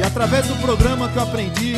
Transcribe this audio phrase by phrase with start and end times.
[0.00, 1.74] E através do programa que eu aprendi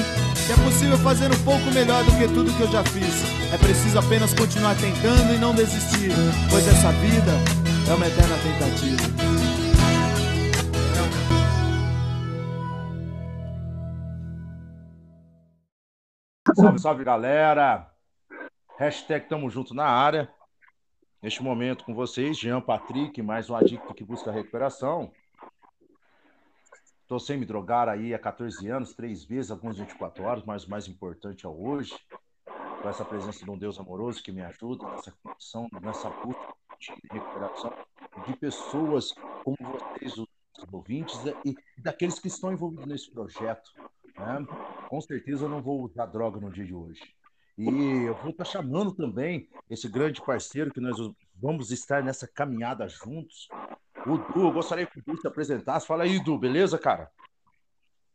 [0.47, 3.53] que é possível fazer um pouco melhor do que tudo que eu já fiz.
[3.53, 6.13] É preciso apenas continuar tentando e não desistir,
[6.49, 7.33] pois essa vida
[7.91, 9.03] é uma eterna tentativa.
[16.55, 17.91] Salve, salve galera!
[18.79, 20.31] Hashtag Tamo Junto na área.
[21.21, 25.11] Neste momento com vocês, Jean Patrick, mais um adicto que busca recuperação.
[27.13, 30.71] Estou sem me drogar aí há 14 anos, três vezes, alguns 24 horas, mas o
[30.71, 31.95] mais importante é hoje,
[32.81, 36.91] com essa presença de um Deus amoroso que me ajuda nessa condição, nessa busca de
[37.11, 37.71] recuperação,
[38.27, 39.13] de pessoas
[39.45, 40.27] como vocês, os
[40.73, 43.71] ouvintes, né, e daqueles que estão envolvidos nesse projeto.
[44.19, 44.47] Né?
[44.89, 47.15] Com certeza eu não vou usar droga no dia de hoje.
[47.59, 47.69] E
[48.07, 50.97] eu vou estar chamando também esse grande parceiro que nós
[51.37, 53.49] vamos estar nessa caminhada juntos,
[54.07, 55.87] o Du, eu gostaria que o Du se apresentasse.
[55.87, 57.09] Fala aí, Du, beleza, cara?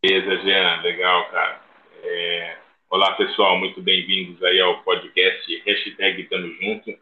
[0.02, 1.62] Beleza, Jean, legal, cara.
[2.04, 2.58] É...
[2.90, 6.98] Olá, pessoal, muito bem-vindos aí ao podcast Hashtag Tamo Junto.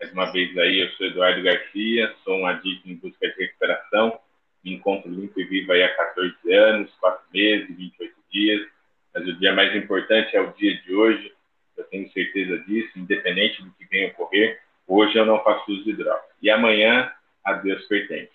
[0.00, 4.18] Mais uma vez aí, eu sou Eduardo Garcia, sou um adicto em busca de recuperação.
[4.64, 8.68] Me encontro limpo e vivo aí há 14 anos, 4 meses, 28 dias.
[9.14, 11.32] Mas o dia mais importante é o dia de hoje,
[11.76, 14.60] eu tenho certeza disso, independente do que venha ocorrer.
[14.86, 16.24] Hoje eu não faço uso de drogas.
[16.42, 17.10] E amanhã
[17.44, 18.32] a Deus pertence.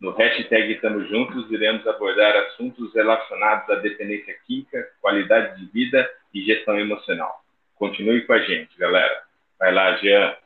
[0.00, 6.42] No hashtag Estamos Juntos, iremos abordar assuntos relacionados à dependência química, qualidade de vida e
[6.42, 7.42] gestão emocional.
[7.74, 9.22] Continue com a gente, galera.
[9.58, 10.36] Vai lá, Jean.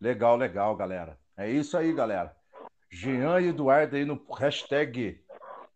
[0.00, 1.18] Legal, legal, galera.
[1.36, 2.34] É isso aí, galera.
[2.90, 5.20] Jean e Eduardo aí no hashtag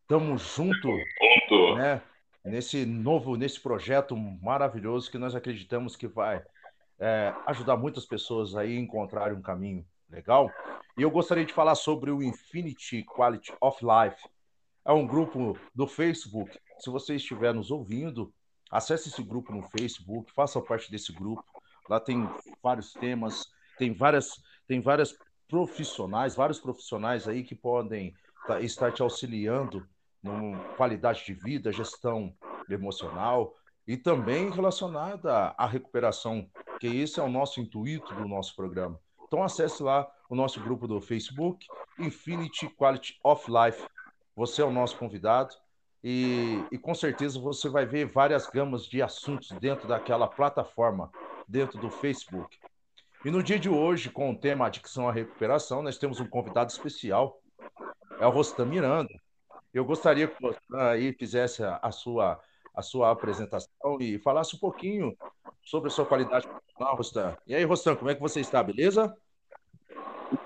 [0.06, 0.88] Tamo Junto.
[0.88, 1.74] Junto.
[1.76, 2.00] Né?
[2.44, 6.42] Nesse novo, nesse projeto maravilhoso que nós acreditamos que vai
[6.98, 10.50] é, ajudar muitas pessoas aí a encontrarem um caminho legal.
[10.96, 14.28] E eu gostaria de falar sobre o Infinity Quality of Life.
[14.84, 16.58] É um grupo do Facebook.
[16.78, 18.32] Se você estiver nos ouvindo,
[18.70, 21.44] acesse esse grupo no Facebook, faça parte desse grupo.
[21.88, 22.28] Lá tem
[22.62, 23.46] vários temas,
[23.78, 25.16] tem várias, tem várias
[25.48, 28.14] profissionais, vários profissionais aí que podem
[28.46, 29.86] tá, estar te auxiliando
[30.22, 32.34] na qualidade de vida, gestão
[32.68, 33.54] emocional
[33.86, 36.50] e também relacionada à recuperação,
[36.80, 39.00] que esse é o nosso intuito do nosso programa.
[39.26, 41.66] Então acesse lá o nosso grupo do Facebook,
[41.98, 43.86] Infinity Quality of Life.
[44.34, 45.54] Você é o nosso convidado
[46.02, 51.10] e, e com certeza você vai ver várias gamas de assuntos dentro daquela plataforma,
[51.48, 52.56] dentro do Facebook.
[53.24, 56.70] E no dia de hoje, com o tema Adicção à Recuperação, nós temos um convidado
[56.70, 57.40] especial,
[58.20, 59.12] é o Rostam Miranda.
[59.74, 62.40] Eu gostaria que você aí fizesse a, sua
[62.74, 65.16] a sua apresentação e falasse um pouquinho
[65.64, 67.36] sobre a sua qualidade profissional, Rostam.
[67.46, 69.14] E aí, Rostam, como é que você está, beleza?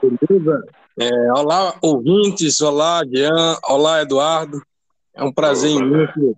[0.01, 0.65] Beleza?
[0.99, 4.63] É, olá, ouvintes, olá, Jean, olá, Eduardo.
[5.15, 6.37] É um prazer imenso.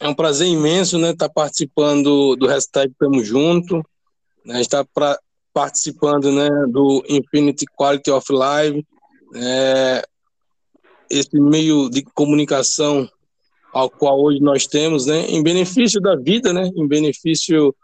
[0.00, 3.84] É um prazer imenso, né, estar tá participando do hashtag Tamo Junto,
[4.44, 5.18] né, estar pra,
[5.52, 8.86] participando, né, do Infinity Quality of Life,
[9.34, 10.04] é,
[11.10, 13.08] esse meio de comunicação
[13.72, 17.74] ao qual hoje nós temos, né, em benefício da vida, né, em benefício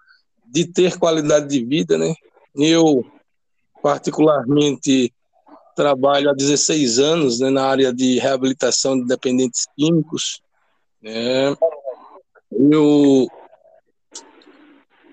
[0.47, 2.15] de ter qualidade de vida, né.
[2.55, 3.05] Eu
[3.83, 5.13] particularmente
[5.75, 10.41] trabalho há 16 anos né, na área de reabilitação de dependentes químicos.
[11.03, 11.55] Né.
[12.51, 13.27] Eu,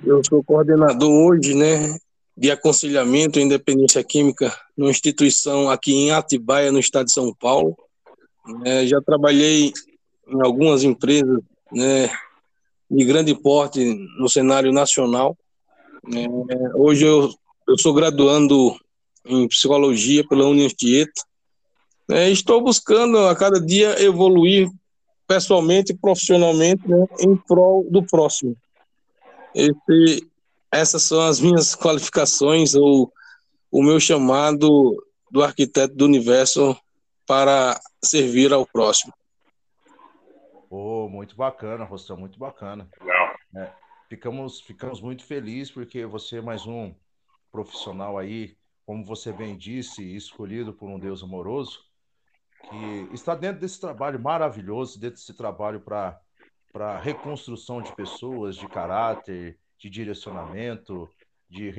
[0.05, 1.97] eu sou coordenador hoje né,
[2.37, 7.75] de aconselhamento em dependência química numa instituição aqui em Atibaia, no estado de São Paulo.
[8.65, 9.73] É, já trabalhei
[10.27, 11.39] em algumas empresas
[11.71, 12.09] né,
[12.91, 13.83] de grande porte
[14.19, 15.35] no cenário nacional.
[16.13, 17.31] É, hoje eu
[17.71, 18.75] eu sou graduando
[19.25, 21.11] em psicologia pela Universidade.
[22.09, 24.69] É, estou buscando a cada dia evoluir
[25.25, 28.57] pessoalmente e profissionalmente né, em prol do próximo.
[29.55, 30.27] Esse,
[30.69, 33.11] essas são as minhas qualificações ou
[33.71, 35.01] o meu chamado
[35.31, 36.75] do arquiteto do universo
[37.25, 39.13] para servir ao próximo.
[40.73, 42.89] Oh, muito bacana, Rostão, muito bacana.
[43.53, 43.73] É,
[44.07, 46.95] ficamos, ficamos muito felizes porque você é mais um
[47.51, 51.83] profissional aí, como você bem disse, escolhido por um Deus amoroso,
[52.69, 56.17] que está dentro desse trabalho maravilhoso, dentro desse trabalho para
[56.71, 61.09] para reconstrução de pessoas, de caráter, de direcionamento,
[61.49, 61.69] de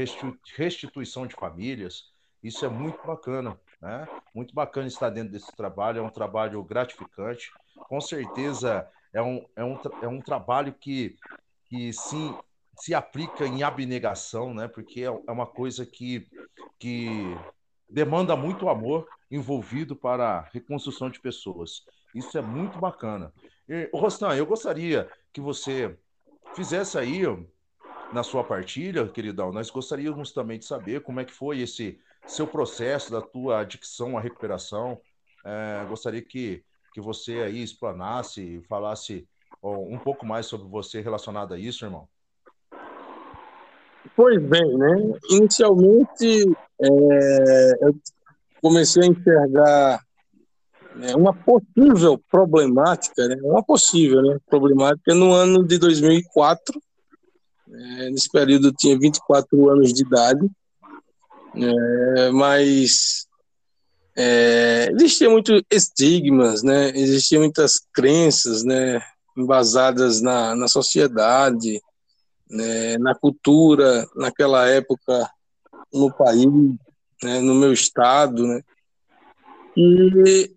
[0.55, 2.13] restituição de famílias.
[2.43, 4.07] Isso é muito bacana, né?
[4.33, 7.51] Muito bacana estar dentro desse trabalho, é um trabalho gratificante.
[7.89, 11.17] Com certeza é um, é um, é um trabalho que,
[11.67, 12.35] que sim,
[12.77, 14.69] se aplica em abnegação, né?
[14.69, 16.29] Porque é, é uma coisa que,
[16.79, 17.37] que
[17.91, 21.85] demanda muito amor envolvido para a reconstrução de pessoas.
[22.15, 23.33] Isso é muito bacana.
[23.69, 25.99] E, Rostan, eu gostaria que você
[26.55, 27.23] fizesse aí
[28.13, 32.47] na sua partilha, queridão, nós gostaríamos também de saber como é que foi esse seu
[32.47, 35.01] processo da tua adicção à recuperação.
[35.45, 36.65] É, gostaria que,
[36.95, 39.27] que você aí explanasse, falasse
[39.63, 42.09] ó, um pouco mais sobre você relacionado a isso, irmão.
[44.17, 45.19] Pois bem, né?
[45.31, 47.95] Inicialmente, é, eu
[48.61, 50.01] comecei a enxergar
[50.95, 53.37] né, uma possível problemática, né?
[53.43, 56.81] uma possível né, problemática no ano de 2004.
[57.71, 60.47] É, nesse período eu tinha 24 anos de idade,
[61.55, 63.27] é, mas
[64.17, 66.91] é, existia muitos estigmas, né?
[66.91, 69.01] existiam muitas crenças né,
[69.37, 71.81] embasadas na, na sociedade,
[72.51, 75.31] né, na cultura, naquela época
[75.93, 76.47] no país,
[77.23, 78.63] né, no meu estado, né?
[79.77, 80.55] E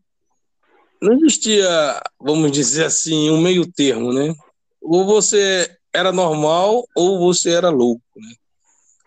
[1.01, 4.33] não existia, vamos dizer assim, um meio termo, né?
[4.81, 8.33] Ou você era normal ou você era louco, né?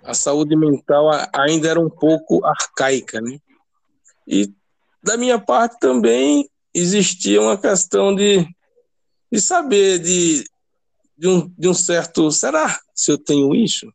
[0.09, 3.39] A saúde mental ainda era um pouco arcaica, né?
[4.27, 4.51] E
[5.03, 8.49] da minha parte também existia uma questão de,
[9.31, 10.45] de saber de,
[11.15, 13.93] de, um, de um certo, será se eu tenho isso?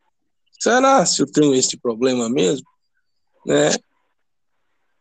[0.60, 2.68] Será se eu tenho este problema mesmo?
[3.44, 3.72] Né?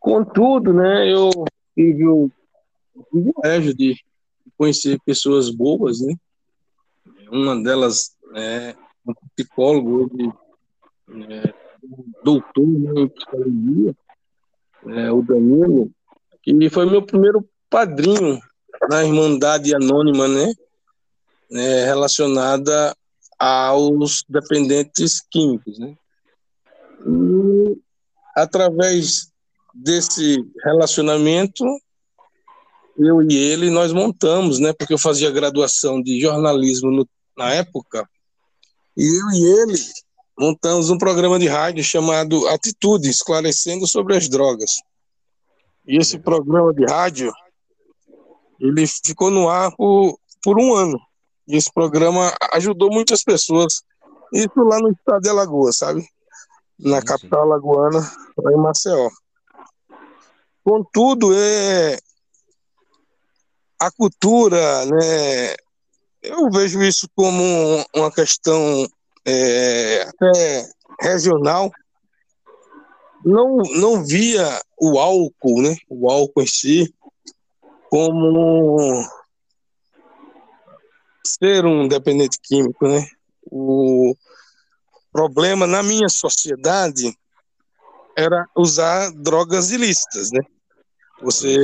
[0.00, 1.28] Contudo, né, eu
[1.74, 2.30] tive o
[3.10, 4.02] privilégio de
[4.56, 6.14] conhecer pessoas boas, né?
[7.30, 8.74] Uma delas é
[9.06, 10.08] um psicólogo,
[11.14, 11.54] é,
[12.24, 13.94] doutor em psicologia,
[14.86, 15.90] é, o Danilo,
[16.42, 18.40] que foi meu primeiro padrinho
[18.88, 20.52] na Irmandade Anônima, né?
[21.50, 22.96] É, relacionada
[23.38, 25.94] aos dependentes químicos, né?
[27.06, 27.78] E
[28.34, 29.30] através
[29.74, 31.64] desse relacionamento,
[32.96, 34.72] eu e ele, nós montamos, né?
[34.72, 38.08] Porque eu fazia graduação de jornalismo no, na época,
[38.96, 39.78] e eu e ele
[40.38, 44.80] montamos um programa de rádio chamado Atitude, esclarecendo sobre as drogas.
[45.86, 47.32] E esse programa de rádio,
[48.60, 50.98] ele ficou no ar por, por um ano.
[51.46, 53.82] E esse programa ajudou muitas pessoas.
[54.32, 56.06] Isso lá no estado de Alagoas, sabe?
[56.78, 58.00] Na capital alagoana,
[58.38, 59.10] lá em Maceió.
[60.64, 61.98] Contudo, é,
[63.78, 65.54] a cultura, né,
[66.22, 68.88] eu vejo isso como uma questão
[69.26, 70.68] é, até
[71.00, 71.70] regional.
[73.24, 76.92] Não, não via o álcool, né, o álcool em si,
[77.88, 79.04] como
[81.24, 83.06] ser um dependente químico, né?
[83.44, 84.14] O
[85.12, 87.16] problema na minha sociedade
[88.16, 90.40] era usar drogas ilícitas, né?
[91.22, 91.56] Você,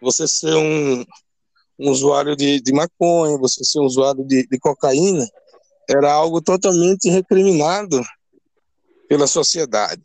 [0.00, 1.04] você ser um,
[1.78, 5.26] um usuário de, de maconha, você ser um usuário de, de cocaína,
[5.88, 8.02] era algo totalmente recriminado
[9.08, 10.02] pela sociedade.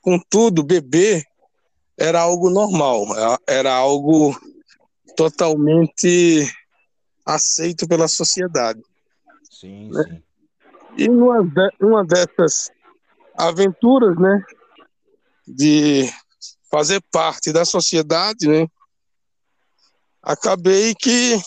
[0.00, 1.24] Contudo, beber
[1.96, 3.06] era algo normal,
[3.46, 4.36] era algo
[5.16, 6.50] totalmente
[7.24, 8.82] aceito pela sociedade.
[9.50, 10.04] Sim, né?
[10.04, 10.22] sim.
[10.96, 12.70] E numa, de, uma dessas
[13.36, 14.44] aventuras, né,
[15.46, 16.10] de
[16.70, 18.66] fazer parte da sociedade, né,
[20.22, 21.40] acabei que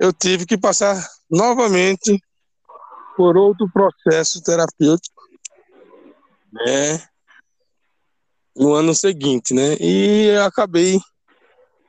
[0.00, 0.96] eu tive que passar
[1.30, 2.18] novamente
[3.16, 5.22] por outro processo terapêutico,
[6.52, 7.02] né,
[8.54, 11.00] no ano seguinte, né, e acabei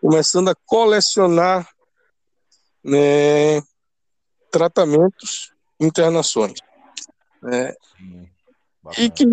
[0.02, 1.70] começando a colecionar
[2.84, 3.62] né,
[4.52, 6.60] tratamentos, internações.
[7.42, 7.74] Né?
[7.98, 8.30] Sim,
[8.98, 9.26] e que,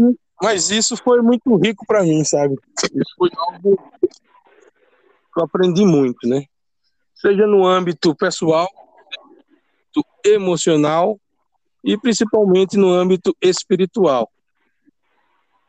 [0.42, 2.56] mas isso foi muito rico para mim, sabe?
[2.94, 6.44] Isso foi algo que eu aprendi muito, né?
[7.16, 8.68] Seja no âmbito pessoal,
[10.24, 11.18] emocional
[11.84, 14.30] e principalmente no âmbito espiritual.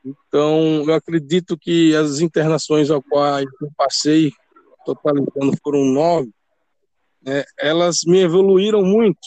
[0.03, 4.31] Então, eu acredito que as internações ao quais eu passei,
[4.85, 6.31] totalizando foram nove,
[7.25, 9.19] é, elas me evoluíram muito,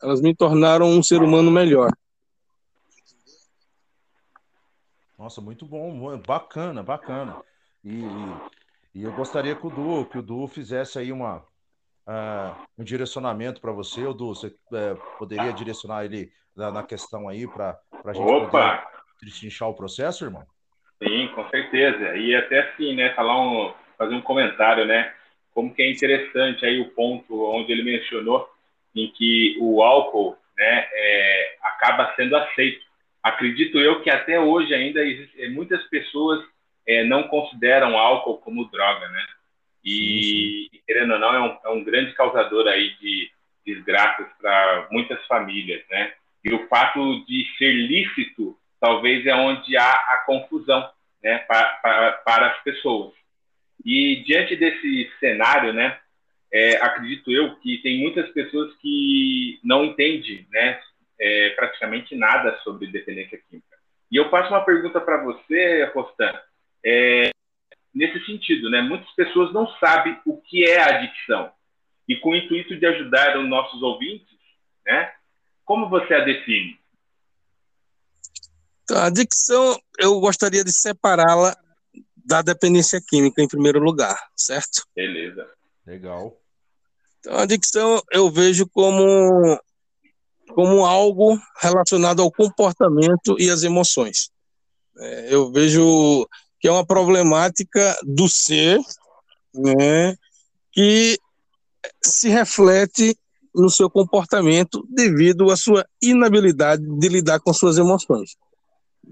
[0.00, 1.90] elas me tornaram um ser humano melhor.
[5.18, 7.42] Nossa, muito bom, bacana, bacana.
[7.82, 11.44] E, e, e eu gostaria que o Du, que o Du fizesse aí uma,
[12.08, 17.46] uh, um direcionamento para você, ou você uh, poderia direcionar ele na, na questão aí
[17.46, 18.48] para a gente Opa.
[18.48, 18.82] poder
[19.22, 20.44] destrinchar o processo, irmão?
[21.02, 22.16] Sim, com certeza.
[22.16, 25.12] E até assim, né, falar um, fazer um comentário, né,
[25.52, 28.48] como que é interessante aí o ponto onde ele mencionou
[28.94, 32.86] em que o álcool, né, é, acaba sendo aceito.
[33.22, 36.42] Acredito eu que até hoje ainda existe, muitas pessoas
[36.86, 39.24] é, não consideram álcool como droga, né?
[39.84, 43.30] E, querendo ou não, é um, é um grande causador aí de
[43.64, 46.12] desgraças para muitas famílias, né?
[46.44, 50.88] E o fato de ser lícito, talvez é onde há a confusão,
[51.22, 53.12] né, para, para, para as pessoas.
[53.84, 55.98] E diante desse cenário, né,
[56.52, 60.80] é, acredito eu que tem muitas pessoas que não entendem, né,
[61.20, 63.76] é, praticamente nada sobre dependência química.
[64.10, 66.32] E eu passo uma pergunta para você, Rostan,
[66.84, 67.30] é,
[67.94, 68.82] nesse sentido, né?
[68.82, 71.50] Muitas pessoas não sabem o que é adicção.
[72.08, 74.36] E com o intuito de ajudar os nossos ouvintes,
[74.86, 75.12] né?
[75.64, 76.78] Como você a define?
[78.84, 81.54] Então, a adicção, eu gostaria de separá-la
[82.16, 84.86] da dependência química em primeiro lugar, certo?
[84.94, 85.46] Beleza.
[85.86, 86.38] Legal.
[87.20, 89.60] Então, a adicção eu vejo como
[90.50, 94.30] como algo relacionado ao comportamento e às emoções.
[94.98, 96.26] É, eu vejo
[96.60, 98.78] que é uma problemática do ser,
[99.54, 100.16] né,
[100.72, 101.18] que
[102.02, 103.16] se reflete
[103.54, 108.36] no seu comportamento devido à sua inabilidade de lidar com suas emoções.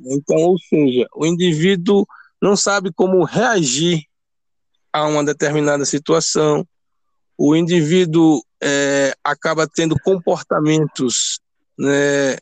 [0.07, 2.07] Então, ou seja, o indivíduo
[2.41, 4.05] não sabe como reagir
[4.93, 6.67] a uma determinada situação,
[7.37, 11.39] o indivíduo é, acaba tendo comportamentos
[11.79, 12.37] né,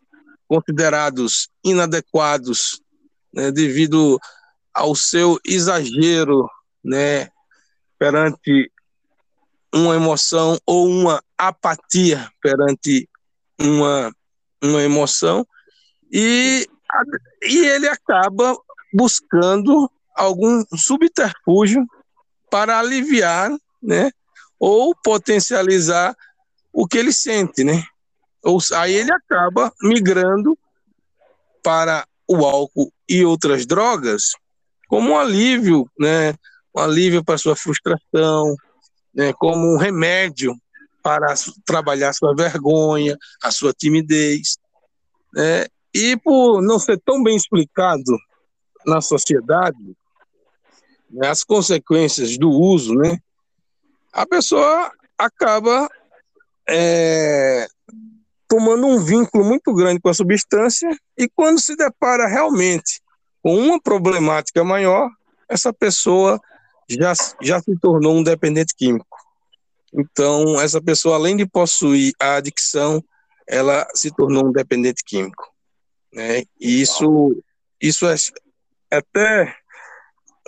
[0.46, 2.80] considerados inadequados
[3.32, 4.20] né, devido
[4.74, 6.48] ao seu exagero
[6.84, 7.30] né,
[7.98, 8.70] perante
[9.72, 13.08] uma emoção ou uma apatia perante
[13.60, 14.12] uma,
[14.62, 15.46] uma emoção
[16.12, 16.68] e,
[17.42, 18.56] e ele acaba
[18.92, 21.84] buscando algum subterfúgio
[22.50, 23.50] para aliviar,
[23.82, 24.10] né,
[24.60, 26.14] ou potencializar
[26.72, 27.82] o que ele sente, né?
[28.42, 30.56] Ou aí ele acaba migrando
[31.62, 34.32] para o álcool e outras drogas
[34.94, 36.34] como um alívio, né?
[36.72, 38.54] Um alívio para sua frustração,
[39.12, 39.32] né?
[39.32, 40.54] Como um remédio
[41.02, 41.34] para
[41.66, 44.56] trabalhar sua vergonha, a sua timidez,
[45.34, 45.66] né?
[45.92, 48.16] E por não ser tão bem explicado
[48.86, 49.76] na sociedade,
[51.10, 53.18] né, as consequências do uso, né?
[54.12, 55.88] A pessoa acaba
[56.68, 57.66] é,
[58.46, 63.02] tomando um vínculo muito grande com a substância e quando se depara realmente
[63.44, 65.10] com uma problemática maior,
[65.46, 66.40] essa pessoa
[66.88, 69.18] já, já se tornou um dependente químico.
[69.92, 73.04] Então, essa pessoa, além de possuir a adicção,
[73.46, 75.44] ela se tornou um dependente químico.
[76.10, 76.44] Né?
[76.58, 77.36] E isso,
[77.78, 78.16] isso é
[78.90, 79.54] até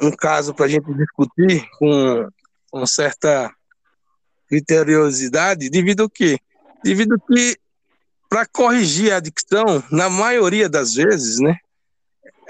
[0.01, 2.29] um caso para a gente discutir com,
[2.71, 3.53] com certa
[4.49, 6.39] criteriosidade, devido ao quê?
[6.83, 7.59] Devido que
[8.27, 11.59] para corrigir a adicção, na maioria das vezes, né,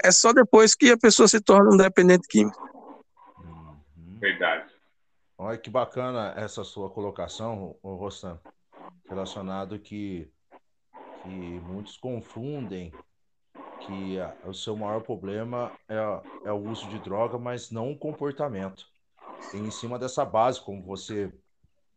[0.03, 2.59] é só depois que a pessoa se torna um dependente químico.
[3.39, 4.19] Uhum.
[4.19, 4.71] Verdade.
[5.37, 8.39] Olha que bacana essa sua colocação, Rostam,
[9.07, 10.27] relacionado que,
[11.21, 12.91] que muitos confundem
[13.85, 15.95] que a, o seu maior problema é,
[16.45, 18.87] é o uso de droga, mas não o comportamento.
[19.53, 21.31] E em cima dessa base, como você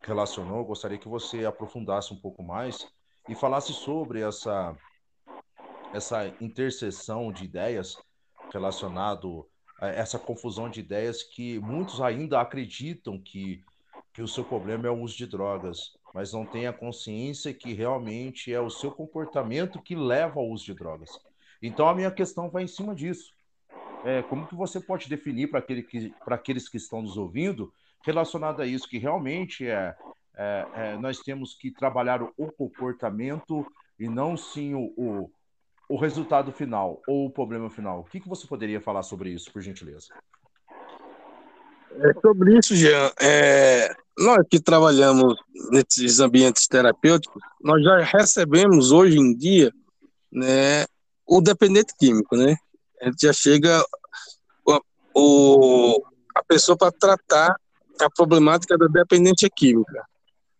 [0.03, 2.87] relacionou, gostaria que você aprofundasse um pouco mais
[3.29, 4.77] e falasse sobre essa
[5.93, 7.97] essa interseção de ideias
[8.53, 9.47] relacionado
[9.81, 13.65] a essa confusão de ideias que muitos ainda acreditam que,
[14.13, 17.73] que o seu problema é o uso de drogas, mas não têm a consciência que
[17.73, 21.19] realmente é o seu comportamento que leva ao uso de drogas.
[21.63, 23.33] Então a minha questão vai em cima disso.
[24.05, 28.63] É, como que você pode definir para aquele que, aqueles que estão nos ouvindo relacionado
[28.63, 29.95] a isso, que realmente é,
[30.35, 33.67] é, é, nós temos que trabalhar o comportamento
[33.99, 35.31] e não sim o, o,
[35.91, 38.01] o, resultado final ou o problema final.
[38.01, 40.07] O que, que você poderia falar sobre isso, por gentileza?
[41.99, 45.35] É sobre isso, Jean, é, nós que trabalhamos
[45.73, 49.73] nesses ambientes terapêuticos, nós já recebemos hoje em dia
[50.31, 50.87] né,
[51.27, 52.57] o dependente químico, né?
[53.03, 53.85] A gente já chega
[54.65, 54.81] o,
[55.15, 56.05] o
[56.37, 57.57] a pessoa para tratar
[58.01, 60.05] a problemática da dependência química.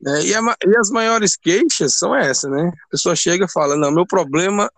[0.01, 0.25] Né?
[0.25, 2.73] E, a, e, as maiores queixas são essas, né?
[2.87, 4.69] A pessoa chega e fala, não, meu problema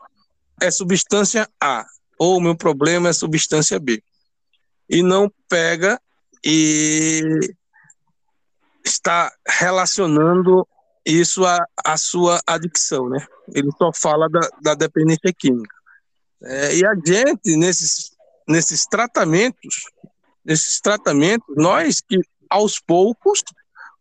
[0.63, 1.85] é substância A,
[2.19, 4.03] ou meu problema é substância B.
[4.89, 6.01] E não pega
[6.45, 7.23] e
[8.85, 10.67] está relacionando
[11.05, 13.25] isso à, à sua adicção, né?
[13.53, 15.75] Ele só fala da, da dependência química.
[16.45, 18.13] É, e a gente, nesses,
[18.49, 19.85] nesses tratamentos,
[20.45, 23.43] nesses tratamentos, nós que aos poucos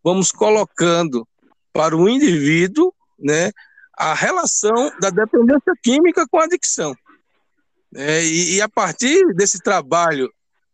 [0.03, 1.27] vamos colocando
[1.71, 3.51] para o indivíduo, né,
[4.01, 6.96] a relação da dependência química com a adicção.
[7.96, 10.27] É, e, e, a partir desse trabalho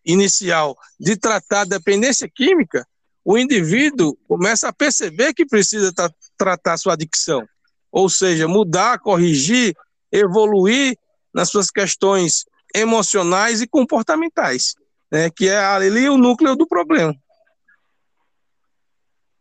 [0.06, 2.88] inicial de tratar a dependência química,
[3.26, 7.46] o indivíduo começa a perceber que precisa tra tratar sua adicção,
[7.92, 9.76] ou seja, mudar, corrigir,
[10.10, 10.98] evoluir
[11.34, 14.74] nas suas questões emocionais e comportamentais,
[15.12, 17.14] né, que é ali o núcleo do problema.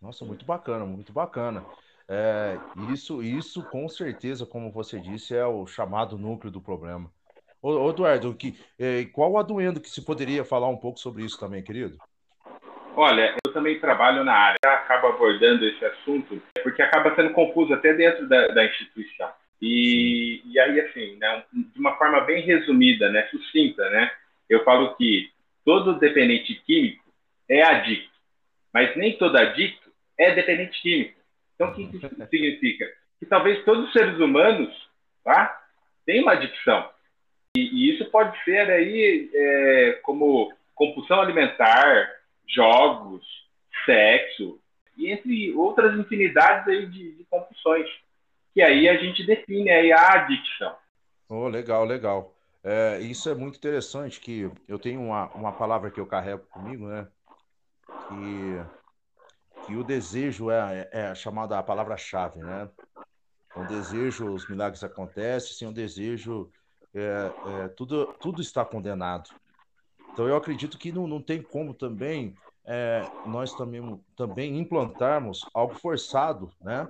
[0.03, 1.65] Nossa, muito bacana, muito bacana.
[2.09, 2.57] É,
[2.93, 7.11] isso, isso com certeza, como você disse, é o chamado núcleo do problema.
[7.61, 11.63] Ô, Eduardo, que, é, qual aduendo que se poderia falar um pouco sobre isso também,
[11.63, 11.99] querido?
[12.95, 17.93] Olha, eu também trabalho na área, acabo abordando esse assunto, porque acaba sendo confuso até
[17.93, 19.31] dentro da, da instituição.
[19.61, 24.11] E, e, aí, assim, né, de uma forma bem resumida, né, sucinta, né,
[24.49, 25.31] eu falo que
[25.65, 27.05] todo dependente químico
[27.49, 28.17] é adicto,
[28.73, 31.16] mas nem todo adicto é dependente químico.
[31.57, 32.87] Então, o que isso significa?
[33.19, 34.73] Que talvez todos os seres humanos
[35.25, 35.67] tá,
[36.05, 36.89] tenham uma adicção.
[37.57, 42.13] E, e isso pode ser aí é, como compulsão alimentar,
[42.47, 43.25] jogos,
[43.85, 44.61] sexo,
[44.97, 47.89] e entre outras infinidades aí de, de compulsões.
[48.53, 50.77] Que aí a gente define aí a adicção.
[51.29, 52.35] Oh, legal, legal.
[52.63, 56.87] É, isso é muito interessante, que eu tenho uma, uma palavra que eu carrego comigo,
[56.87, 57.07] né?
[58.09, 58.61] Que,
[59.67, 62.69] que o desejo é, é chamada a palavra-chave, né?
[63.53, 66.51] Com desejo, os milagres acontecem, sem o desejo,
[66.95, 67.31] é,
[67.65, 69.31] é, tudo, tudo está condenado.
[70.13, 75.75] Então, eu acredito que não, não tem como também é, nós também, também implantarmos algo
[75.75, 76.89] forçado, né?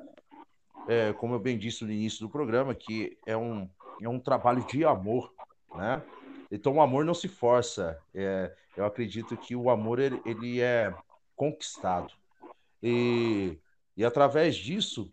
[0.88, 3.68] É, como eu bem disse no início do programa, que é um,
[4.00, 5.34] é um trabalho de amor,
[5.74, 6.02] né?
[6.50, 7.98] Então, o amor não se força.
[8.14, 10.94] É, eu acredito que o amor ele, ele é
[11.34, 12.12] conquistado.
[12.82, 13.58] E,
[13.96, 15.12] e através disso,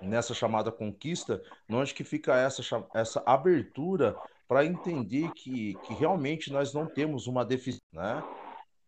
[0.00, 2.62] nessa chamada conquista, onde que fica essa,
[2.94, 8.22] essa abertura para entender que, que realmente nós não temos uma deficiência, né?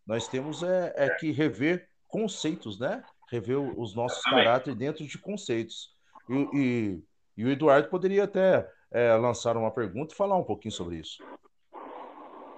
[0.05, 3.03] Nós temos é, é que rever conceitos, né?
[3.29, 5.89] Rever os nossos caráteres dentro de conceitos.
[6.29, 7.03] E, e,
[7.37, 11.21] e o Eduardo poderia até é, lançar uma pergunta e falar um pouquinho sobre isso.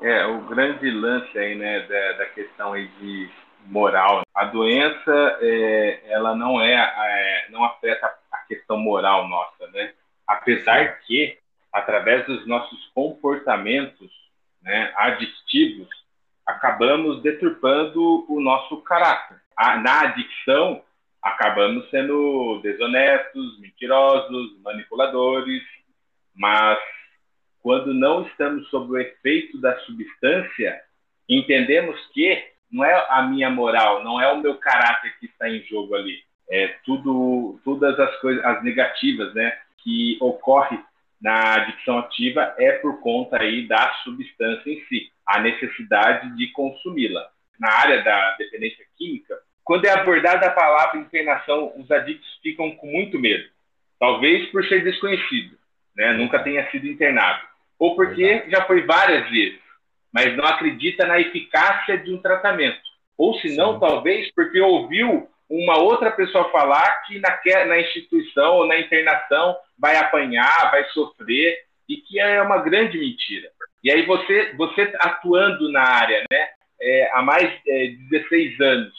[0.02, 3.30] É, o grande lance aí, né, da, da questão aí de
[3.70, 4.24] moral.
[4.34, 9.94] A doença, é, ela não é, é, não afeta a questão moral nossa, né?
[10.28, 11.38] Apesar que,
[11.72, 14.12] através dos nossos comportamentos,
[14.62, 15.88] né, adictivos,
[16.46, 19.38] acabamos deturpando o nosso caráter.
[19.56, 20.82] A, na adicção,
[21.22, 25.64] acabamos sendo desonestos, mentirosos, manipuladores,
[26.36, 26.80] mas
[27.62, 30.82] quando não estamos sob o efeito da substância,
[31.28, 35.62] entendemos que não é a minha moral, não é o meu caráter que está em
[35.64, 36.24] jogo ali.
[36.50, 40.80] É tudo, todas as coisas, as negativas, né, que ocorre
[41.22, 47.30] na adicção ativa é por conta aí da substância em si, a necessidade de consumi-la.
[47.60, 52.88] Na área da dependência química, quando é abordada a palavra internação, os adictos ficam com
[52.88, 53.48] muito medo.
[54.00, 55.58] Talvez por ser desconhecido,
[55.96, 57.42] né, nunca tenha sido internado,
[57.78, 59.60] ou porque já foi várias vezes
[60.12, 62.80] mas não acredita na eficácia de um tratamento.
[63.18, 68.68] Ou se não, talvez porque ouviu uma outra pessoa falar que na, na instituição ou
[68.68, 71.58] na internação vai apanhar, vai sofrer,
[71.90, 73.50] e que é uma grande mentira.
[73.84, 76.48] E aí você, você atuando na área né,
[76.80, 78.94] é, há mais é, de 16 anos,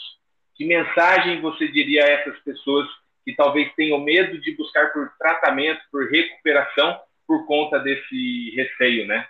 [0.57, 2.88] que mensagem você diria a essas pessoas
[3.25, 9.27] que talvez tenham medo de buscar por tratamento, por recuperação, por conta desse receio, né?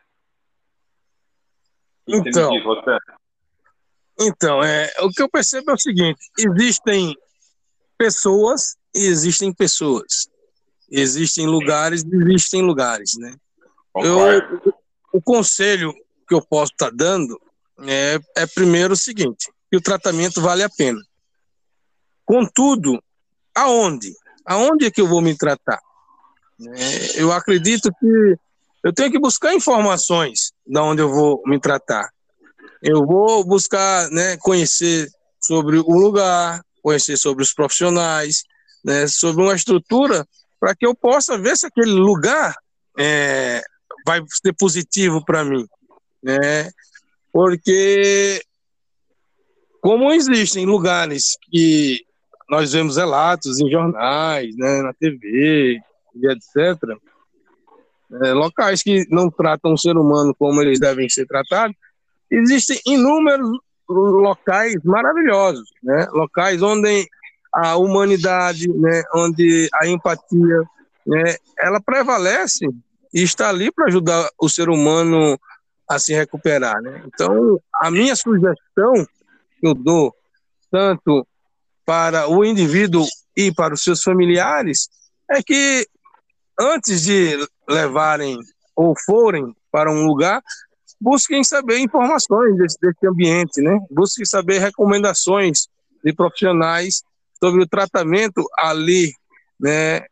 [2.07, 2.51] Então,
[4.19, 7.17] então é, o que eu percebo é o seguinte: existem
[7.97, 10.29] pessoas e existem pessoas.
[10.91, 13.35] Existem lugares e existem lugares, né?
[13.97, 14.19] Eu,
[15.13, 15.93] o conselho
[16.27, 17.41] que eu posso estar tá dando
[17.87, 21.01] é, é primeiro o seguinte, que o tratamento vale a pena.
[22.25, 23.03] Contudo,
[23.55, 24.15] aonde?
[24.45, 25.81] Aonde é que eu vou me tratar?
[26.61, 28.37] É, eu acredito que
[28.83, 32.11] eu tenho que buscar informações da onde eu vou me tratar.
[32.83, 38.43] Eu vou buscar, né, conhecer sobre o lugar, conhecer sobre os profissionais,
[38.85, 40.27] né, sobre uma estrutura
[40.59, 42.55] para que eu possa ver se aquele lugar
[42.99, 43.63] é,
[44.07, 45.67] vai ser positivo para mim,
[46.23, 46.71] né?
[47.33, 48.43] Porque
[49.81, 52.05] como existem lugares que
[52.49, 55.81] nós vemos relatos em jornais, né, na TV,
[56.15, 56.99] e etc.,
[58.23, 61.77] é, locais que não tratam o ser humano como eles devem ser tratados,
[62.31, 63.51] existem inúmeros
[63.89, 66.07] locais maravilhosos, né?
[66.13, 67.09] locais onde
[67.53, 70.63] a humanidade, né, onde a empatia,
[71.07, 72.67] né, ela prevalece
[73.13, 75.39] e está ali para ajudar o ser humano
[75.89, 76.81] a se recuperar.
[76.81, 77.03] Né?
[77.07, 78.93] Então, a minha sugestão
[79.59, 80.15] que eu dou,
[80.71, 81.27] tanto
[81.85, 83.05] para o indivíduo
[83.37, 84.89] e para os seus familiares,
[85.29, 85.87] é que
[86.59, 87.37] antes de
[87.71, 88.39] levarem
[88.77, 90.43] ou forem para um lugar,
[91.01, 93.79] busquem saber informações desse, desse ambiente, né?
[93.91, 95.69] Busquem saber recomendações
[96.05, 97.03] de profissionais
[97.43, 99.13] sobre o tratamento ali,
[99.59, 100.05] né,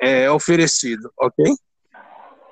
[0.00, 1.44] é, oferecido, ok?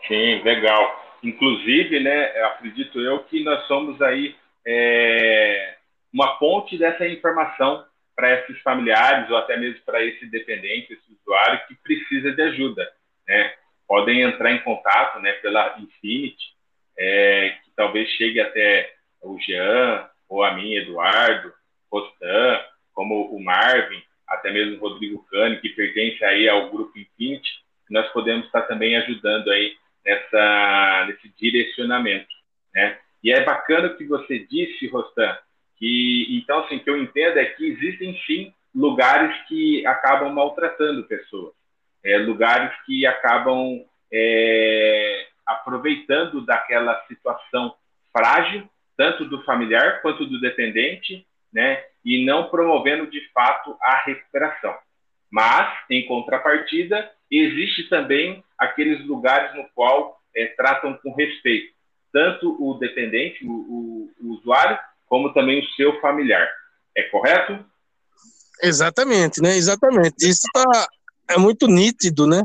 [0.06, 1.18] Sim, legal.
[1.22, 4.34] Inclusive, né, acredito eu que nós somos aí
[4.66, 5.76] é,
[6.12, 11.60] uma ponte dessa informação para esses familiares ou até mesmo para esse dependente, esse usuário
[11.68, 12.88] que precisa de ajuda,
[13.28, 13.52] né?
[13.86, 16.54] Podem entrar em contato, né, pela Infinity,
[16.98, 21.52] é, que talvez chegue até o Jean ou a mim, Eduardo,
[21.90, 22.60] Rostan,
[22.92, 27.48] como o Marvin, até mesmo o Rodrigo Cani, que pertence aí ao grupo Infinity,
[27.90, 32.28] nós podemos estar também ajudando aí nessa, nesse direcionamento,
[32.74, 32.98] né?
[33.22, 35.36] E é bacana o que você disse, Rostan,
[35.78, 41.54] que então assim que eu entendo é que existem sim lugares que acabam maltratando pessoas,
[42.06, 47.74] é, lugares que acabam é, aproveitando daquela situação
[48.12, 54.74] frágil, tanto do familiar quanto do dependente, né, e não promovendo de fato a recuperação.
[55.30, 61.76] Mas, em contrapartida, existe também aqueles lugares no qual é, tratam com respeito
[62.16, 66.48] tanto o dependente, o, o, o usuário, como também o seu familiar.
[66.96, 67.62] É correto?
[68.62, 69.50] Exatamente, né?
[69.50, 70.26] Exatamente.
[70.26, 70.88] Isso tá,
[71.28, 72.42] é muito nítido, né?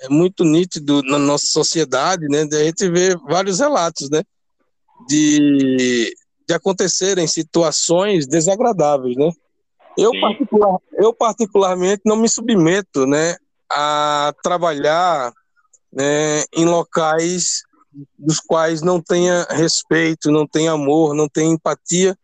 [0.00, 2.42] É muito nítido na nossa sociedade, né?
[2.42, 4.22] A gente vê vários relatos, né?
[5.08, 6.14] De,
[6.46, 9.30] de acontecerem situações desagradáveis, né?
[9.96, 13.36] Eu, particular, eu particularmente não me submeto, né?
[13.70, 15.32] A trabalhar
[15.92, 17.62] né, em locais
[18.16, 22.16] dos quais não tenha respeito, não tenha amor, não tenha empatia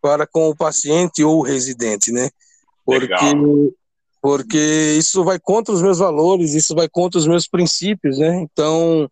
[0.00, 2.30] para com o paciente ou o residente, né?
[2.84, 3.34] Porque,
[4.20, 8.40] porque isso vai contra os meus valores, isso vai contra os meus princípios, né?
[8.40, 9.10] Então,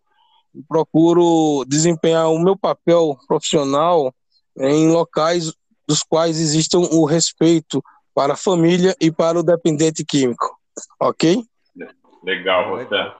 [0.67, 4.13] procuro desempenhar o meu papel profissional
[4.57, 5.53] em locais
[5.87, 7.81] dos quais existam o respeito
[8.13, 10.57] para a família e para o dependente químico,
[10.99, 11.43] ok?
[12.23, 13.13] Legal, Rotan.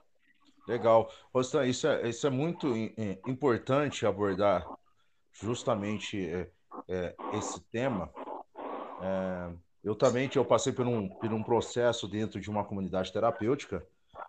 [0.68, 1.10] Legal.
[1.32, 2.76] Rostan, isso é, isso é muito
[3.26, 4.66] importante abordar
[5.32, 6.50] justamente é,
[6.86, 8.10] é, esse tema.
[9.00, 9.50] É,
[9.82, 13.86] eu também eu passei por um, por um processo dentro de uma comunidade terapêutica.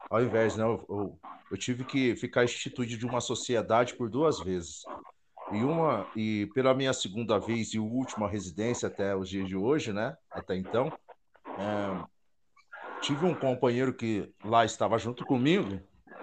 [0.09, 1.19] Ao invés, né, eu, eu,
[1.51, 4.83] eu tive que ficar instituído de uma sociedade por duas vezes.
[5.51, 9.91] E uma e pela minha segunda vez e última residência até os dias de hoje,
[9.91, 10.15] né?
[10.29, 10.93] Até então,
[11.57, 15.79] é, tive um companheiro que lá estava junto comigo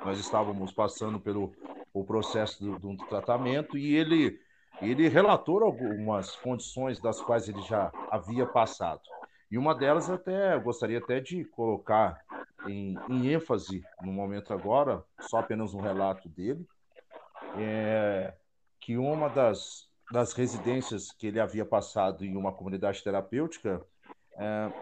[0.07, 1.53] nós estávamos passando pelo
[1.93, 4.39] o processo do, do tratamento e ele,
[4.81, 9.01] ele relatou algumas condições das quais ele já havia passado.
[9.51, 12.21] E uma delas até eu gostaria até de colocar
[12.67, 16.67] em, em ênfase no momento agora, só apenas um relato dele,
[17.57, 18.35] é
[18.81, 23.81] que uma das, das residências que ele havia passado em uma comunidade terapêutica,
[24.37, 24.73] é,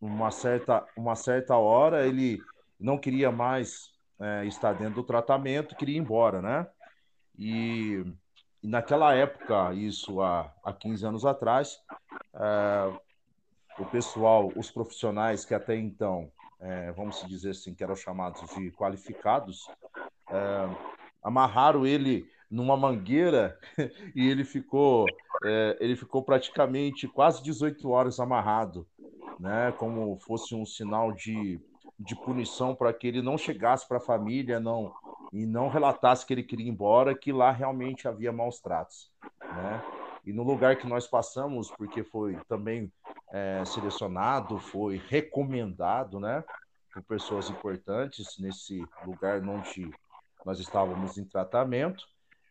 [0.00, 2.42] uma certa uma certa hora ele
[2.78, 6.66] não queria mais é, está dentro do tratamento, queria ir embora, né?
[7.36, 8.04] E,
[8.62, 11.80] e naquela época, isso há, há 15 anos atrás,
[12.34, 13.00] é,
[13.78, 16.30] o pessoal, os profissionais que até então,
[16.60, 19.68] é, vamos dizer assim, que eram chamados de qualificados,
[20.30, 20.68] é,
[21.22, 23.58] amarraram ele numa mangueira
[24.14, 25.06] e ele ficou,
[25.44, 28.86] é, ele ficou praticamente quase 18 horas amarrado,
[29.40, 29.72] né?
[29.78, 31.60] Como fosse um sinal de
[32.02, 34.92] de punição para que ele não chegasse para a família não
[35.32, 39.82] e não relatasse que ele queria ir embora, que lá realmente havia maus tratos, né?
[40.26, 42.92] E no lugar que nós passamos, porque foi também
[43.32, 46.44] é, selecionado, foi recomendado, né,
[46.92, 48.38] por pessoas importantes.
[48.38, 49.90] Nesse lugar onde
[50.44, 52.04] nós estávamos em tratamento,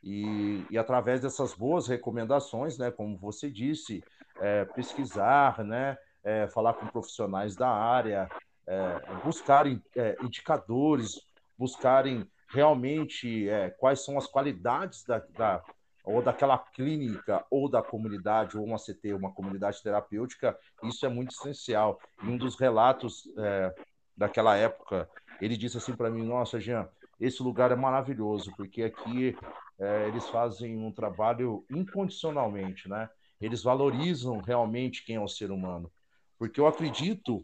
[0.04, 4.04] e, e através dessas boas recomendações, né, como você disse,
[4.40, 8.28] é, pesquisar, né, é, falar com profissionais da área,
[8.66, 11.22] é, buscarem é, indicadores,
[11.58, 15.64] buscarem realmente é, quais são as qualidades da, da,
[16.04, 21.32] ou daquela clínica, ou da comunidade, ou uma CT, uma comunidade terapêutica, isso é muito
[21.32, 22.00] essencial.
[22.24, 23.74] E um dos relatos é,
[24.16, 25.10] daquela época,
[25.40, 29.38] ele disse assim para mim: Nossa, Jean, esse lugar é maravilhoso, porque aqui
[29.80, 33.10] é, eles fazem um trabalho incondicionalmente, né?
[33.40, 35.92] Eles valorizam realmente quem é o ser humano.
[36.38, 37.44] Porque eu acredito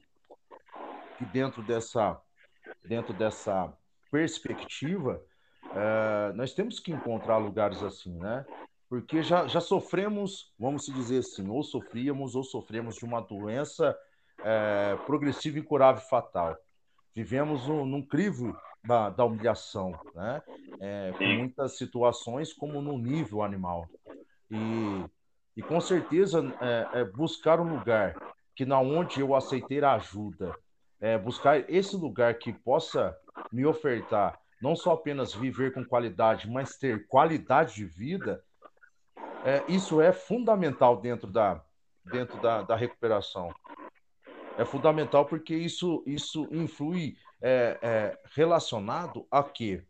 [1.17, 2.19] que dentro dessa,
[2.83, 3.71] dentro dessa
[4.11, 5.21] perspectiva,
[5.75, 8.45] é, nós temos que encontrar lugares assim, né?
[8.89, 13.97] Porque já, já sofremos, vamos dizer assim, ou sofríamos ou sofremos de uma doença
[14.39, 16.55] é, progressiva, incurável e fatal.
[17.13, 20.41] Vivemos um, num crivo da, da humilhação, né?
[20.79, 23.87] É, com muitas situações como no nível animal.
[24.49, 25.03] E,
[25.57, 28.15] e com certeza é, é buscar um lugar
[28.55, 30.55] que na onde eu aceitei a ajuda,
[30.99, 33.15] é, buscar esse lugar que possa
[33.51, 38.43] me ofertar não só apenas viver com qualidade, mas ter qualidade de vida,
[39.45, 41.63] é, isso é fundamental dentro da,
[42.03, 43.53] dentro da, da recuperação.
[44.57, 49.83] É fundamental porque isso, isso influi é, é, relacionado a que,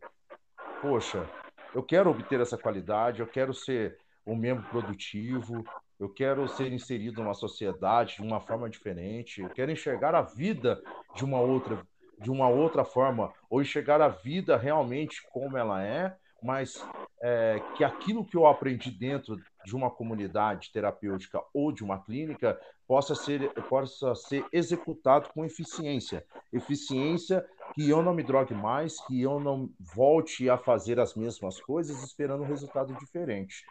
[0.82, 1.26] poxa,
[1.74, 5.64] eu quero obter essa qualidade, eu quero ser um membro produtivo,
[5.98, 10.82] eu quero ser inserido numa sociedade de uma forma diferente, eu quero enxergar a vida
[11.16, 11.84] de uma outra
[12.20, 16.84] de uma outra forma, ou enxergar a vida realmente como ela é, mas
[17.20, 22.58] é, que aquilo que eu aprendi dentro de uma comunidade terapêutica ou de uma clínica
[22.86, 26.24] possa ser, possa ser executado com eficiência.
[26.52, 31.60] Eficiência que eu não me drogue mais, que eu não volte a fazer as mesmas
[31.60, 33.64] coisas esperando um resultado diferente.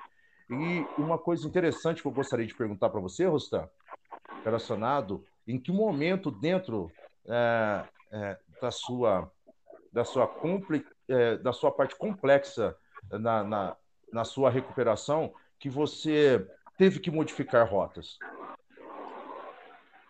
[0.50, 3.68] E uma coisa interessante que eu gostaria de perguntar para você, Rostan,
[4.44, 6.92] relacionado, em que momento dentro
[7.28, 9.32] é, é, da sua
[9.92, 12.76] da sua compli, é, da sua parte complexa
[13.12, 13.76] na, na,
[14.12, 16.46] na sua recuperação que você
[16.78, 18.18] teve que modificar rotas?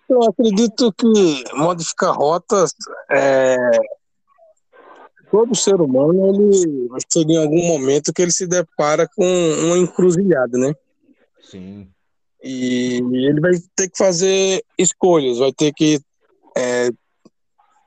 [0.09, 2.73] Eu acredito que modificar rotas
[3.11, 3.55] é...
[5.29, 10.57] todo ser humano ele chega em algum momento que ele se depara com uma encruzilhada,
[10.57, 10.73] né?
[11.41, 11.89] Sim.
[12.41, 15.99] E ele vai ter que fazer escolhas, vai ter que
[16.55, 16.89] é,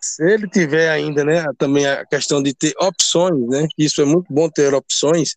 [0.01, 4.33] se ele tiver ainda, né, também a questão de ter opções, né, isso é muito
[4.33, 5.37] bom ter opções,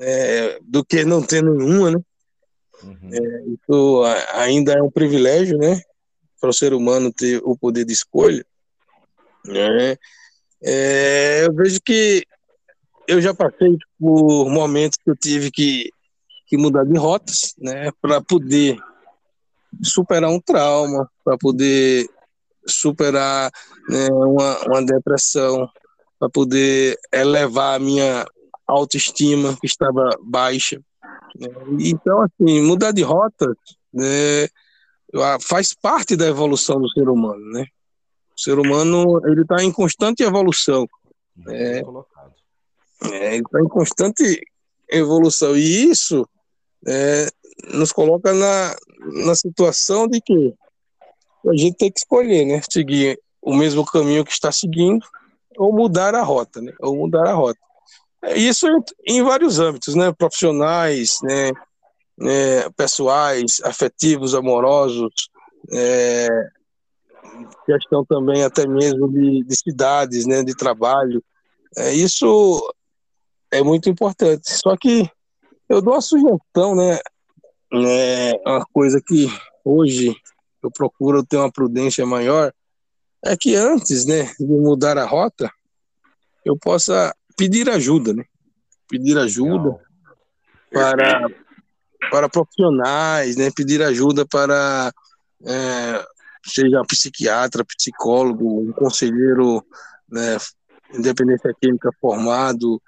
[0.00, 1.98] é, do que não ter nenhuma, né,
[2.82, 3.10] uhum.
[3.12, 4.02] é, isso
[4.34, 5.80] ainda é um privilégio, né,
[6.40, 8.44] para o ser humano ter o poder de escolha,
[9.46, 9.96] né,
[10.62, 12.26] é, eu vejo que
[13.06, 15.90] eu já passei por momentos que eu tive que,
[16.46, 18.78] que mudar de rotas, né, para poder
[19.82, 22.08] superar um trauma, para poder
[22.66, 23.50] superar
[23.88, 25.68] né, uma, uma depressão,
[26.18, 28.26] para poder elevar a minha
[28.66, 30.80] autoestima, que estava baixa.
[31.38, 31.48] Né?
[31.80, 33.54] Então, assim, mudar de rota
[33.92, 34.48] né,
[35.40, 37.66] faz parte da evolução do ser humano, né?
[38.36, 40.88] O ser humano, ele está em constante evolução.
[41.48, 41.82] É,
[43.12, 44.40] é, ele está em constante
[44.90, 45.56] evolução.
[45.56, 46.28] E isso
[46.86, 47.28] é,
[47.72, 48.76] nos coloca na,
[49.24, 50.52] na situação de que
[51.46, 52.60] a gente tem que escolher, né?
[52.70, 55.04] Seguir o mesmo caminho que está seguindo
[55.56, 56.72] ou mudar a rota, né?
[56.80, 57.58] Ou mudar a rota.
[58.34, 58.66] Isso
[59.06, 60.12] em vários âmbitos, né?
[60.12, 61.50] Profissionais, né?
[62.20, 65.28] É, pessoais, afetivos, amorosos,
[65.72, 66.28] é,
[67.66, 70.42] questão também até mesmo de, de cidades, né?
[70.42, 71.22] De trabalho.
[71.76, 72.72] É, isso
[73.50, 74.50] é muito importante.
[74.50, 75.08] Só que
[75.68, 76.98] eu dou uma sugestão, né?
[77.72, 79.26] É uma coisa que
[79.64, 80.14] hoje
[80.64, 82.52] eu procuro ter uma prudência maior,
[83.24, 85.50] é que antes, né, de mudar a rota,
[86.44, 88.24] eu possa pedir ajuda, né?
[88.88, 89.78] Pedir ajuda
[90.70, 91.26] para,
[92.10, 93.50] para profissionais, né?
[93.54, 94.92] Pedir ajuda para
[95.44, 96.04] é,
[96.46, 99.64] seja psiquiatra, psicólogo, um conselheiro,
[100.08, 100.36] né,
[100.92, 102.80] independência química formado,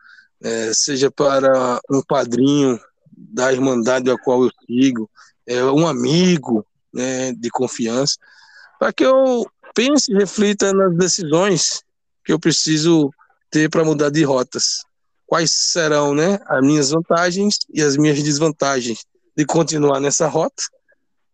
[0.43, 2.79] é, seja para um padrinho
[3.17, 5.11] da irmandade a qual eu sigo,
[5.47, 8.17] é, um amigo, né, de confiança,
[8.79, 11.83] para que eu pense e reflita nas decisões
[12.25, 13.11] que eu preciso
[13.51, 14.85] ter para mudar de rotas.
[15.27, 19.05] Quais serão né, as minhas vantagens e as minhas desvantagens
[19.37, 20.63] de continuar nessa rota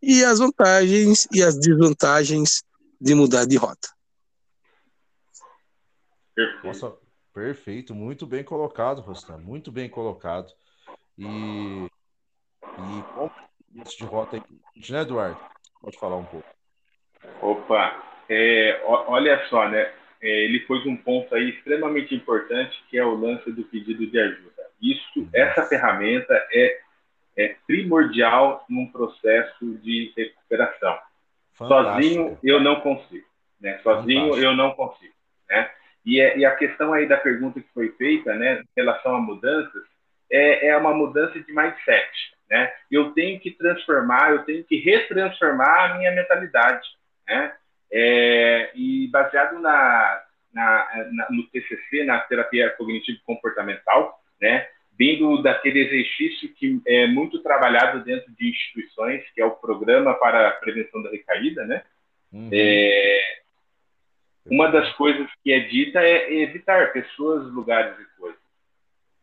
[0.01, 2.63] e as vantagens e as desvantagens
[2.99, 3.89] de mudar de rota.
[6.63, 6.93] Nossa,
[7.33, 10.51] perfeito, muito bem colocado, Rostam, muito bem colocado.
[11.17, 11.87] E,
[13.75, 14.43] e de rota aí,
[14.89, 15.52] né, Eduardo?
[15.83, 16.47] Pode falar um pouco.
[17.41, 19.91] Opa, é, olha só, né?
[20.21, 24.17] É, ele pôs um ponto aí extremamente importante, que é o lance do pedido de
[24.17, 24.63] ajuda.
[24.81, 26.79] Isso, essa ferramenta é,
[27.35, 30.97] é primordial num processo de recuperação.
[31.53, 32.01] Fantástico.
[32.01, 33.27] Sozinho eu não consigo,
[33.59, 33.77] né?
[33.79, 34.45] Sozinho Fantástico.
[34.45, 35.13] eu não consigo,
[35.49, 35.69] né?
[36.05, 39.21] E, é, e, a questão aí da pergunta que foi feita, né, em relação a
[39.21, 39.83] mudanças,
[40.29, 42.71] é, é uma mudança de mindset, né?
[42.91, 46.87] Eu tenho que transformar, eu tenho que retransformar a minha mentalidade,
[47.27, 47.51] né?
[47.91, 54.67] É, e baseado na, na, na, no TCC, na terapia cognitivo comportamental, né?
[54.95, 60.49] Vindo daquele exercício que é muito trabalhado dentro de instituições, que é o Programa para
[60.49, 61.83] a Prevenção da Recaída, né?
[62.31, 62.49] Uhum.
[62.53, 63.19] É,
[64.45, 68.39] uma das coisas que é dita é evitar pessoas, lugares e coisas.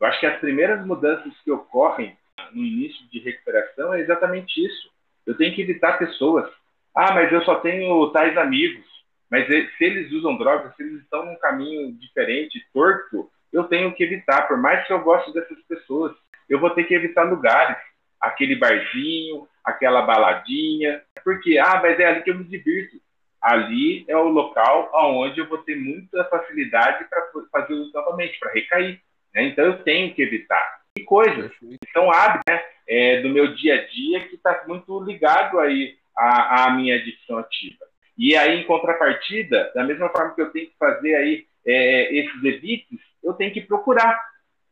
[0.00, 2.18] Eu acho que as primeiras mudanças que ocorrem
[2.52, 4.90] no início de recuperação é exatamente isso.
[5.26, 6.50] Eu tenho que evitar pessoas.
[6.94, 8.84] Ah, mas eu só tenho tais amigos.
[9.30, 14.02] Mas se eles usam drogas, se eles estão num caminho diferente, torto, eu tenho que
[14.02, 14.48] evitar.
[14.48, 16.12] Por mais que eu goste dessas pessoas,
[16.48, 17.76] eu vou ter que evitar lugares.
[18.20, 21.02] Aquele barzinho, aquela baladinha.
[21.22, 22.96] Porque, ah, mas é ali que eu me divirto.
[23.40, 28.52] Ali é o local onde eu vou ter muita facilidade para fazer uso novamente, para
[28.52, 29.00] recair.
[29.34, 29.44] Né?
[29.44, 30.79] Então eu tenho que evitar.
[30.96, 31.52] E coisas
[31.92, 32.62] são hábitos né?
[32.88, 37.38] é, do meu dia a dia que está muito ligado aí à, à minha adicção
[37.38, 37.84] ativa.
[38.18, 42.44] E aí, em contrapartida, da mesma forma que eu tenho que fazer aí é, esses
[42.44, 44.20] evites, eu tenho que procurar.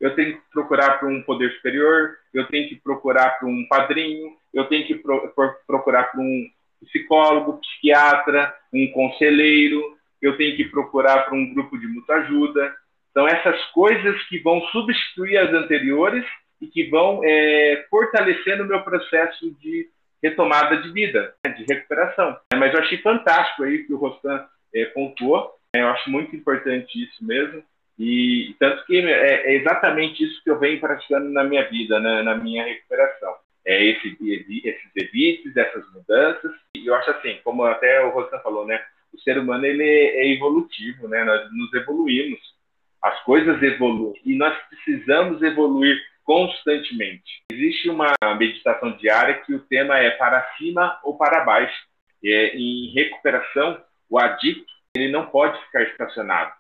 [0.00, 4.36] Eu tenho que procurar para um poder superior, eu tenho que procurar para um padrinho,
[4.54, 5.32] eu tenho que pro,
[5.66, 6.48] procurar para um
[6.84, 12.76] psicólogo, psiquiatra, um conselheiro, eu tenho que procurar para um grupo de muita ajuda.
[13.18, 16.24] São essas coisas que vão substituir as anteriores
[16.60, 19.88] e que vão é, fortalecendo o meu processo de
[20.22, 22.38] retomada de vida, né, de recuperação.
[22.54, 25.52] Mas eu achei fantástico aí que o Rostan é, pontuou.
[25.74, 27.60] Né, eu acho muito importante isso mesmo.
[27.98, 32.22] E tanto que é, é exatamente isso que eu venho praticando na minha vida, né,
[32.22, 33.34] na minha recuperação.
[33.66, 34.16] É esse,
[34.64, 36.52] esses evites, essas mudanças.
[36.76, 38.80] E eu acho assim, como até o Rostan falou, né?
[39.12, 41.24] O ser humano ele é evolutivo, né?
[41.24, 42.57] Nós nos evoluímos.
[43.02, 47.42] As coisas evoluem e nós precisamos evoluir constantemente.
[47.50, 51.86] Existe uma meditação diária que o tema é para cima ou para baixo.
[52.24, 53.80] É, em recuperação,
[54.10, 56.52] o adicto ele não pode ficar estacionado,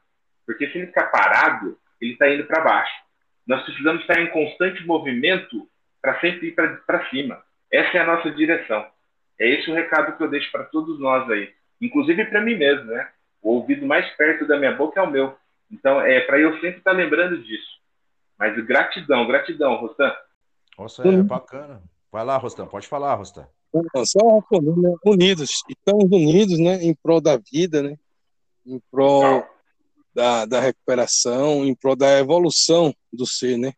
[0.46, 2.94] porque se ele ficar parado, ele está indo para baixo.
[3.46, 5.68] Nós precisamos estar em constante movimento
[6.00, 7.42] para sempre ir para cima.
[7.72, 8.86] Essa é a nossa direção.
[9.38, 12.86] É esse o recado que eu deixo para todos nós aí, inclusive para mim mesmo,
[12.86, 13.08] né?
[13.42, 15.36] O ouvido mais perto da minha boca é o meu.
[15.70, 17.78] Então, é para eu sempre estar lembrando disso.
[18.38, 20.14] Mas gratidão, gratidão, Rostan.
[20.78, 21.82] Nossa, é bacana.
[22.10, 23.46] Vai lá, Rostan, pode falar, Rostan.
[24.06, 24.94] Só né?
[25.04, 27.98] unidos, estamos unidos, né, em prol da vida, né,
[28.64, 29.44] em prol
[30.14, 33.72] da, da recuperação, em prol da evolução do ser, né.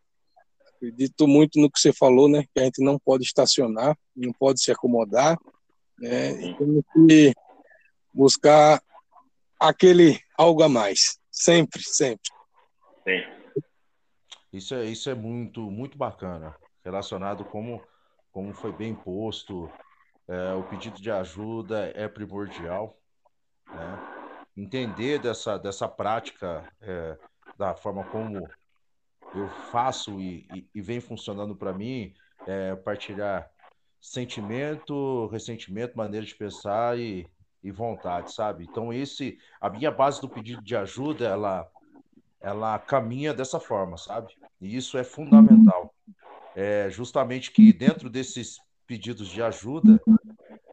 [0.77, 4.63] Acredito muito no que você falou, né, que a gente não pode estacionar, não pode
[4.63, 5.37] se acomodar,
[5.99, 7.35] né, e temos que
[8.15, 8.81] buscar
[9.59, 12.31] aquele algo a mais, sempre, sempre.
[13.05, 13.63] Sim.
[14.53, 17.83] Isso é, isso é muito, muito bacana, relacionado como,
[18.33, 19.71] como foi bem posto,
[20.29, 22.99] é, o pedido de ajuda é primordial,
[23.69, 23.99] né?
[24.57, 27.17] entender dessa, dessa prática, é,
[27.57, 28.49] da forma como
[29.35, 32.13] eu faço e, e, e vem funcionando para mim,
[32.47, 33.51] é, partilhar
[34.01, 37.27] sentimento, ressentimento, maneira de pensar e,
[37.63, 38.65] e vontade, sabe?
[38.65, 41.71] Então esse, a minha base do pedido de ajuda, ela
[42.41, 44.35] ela caminha dessa forma, sabe?
[44.61, 45.95] E isso é fundamental.
[46.57, 50.01] É justamente que dentro desses pedidos de ajuda,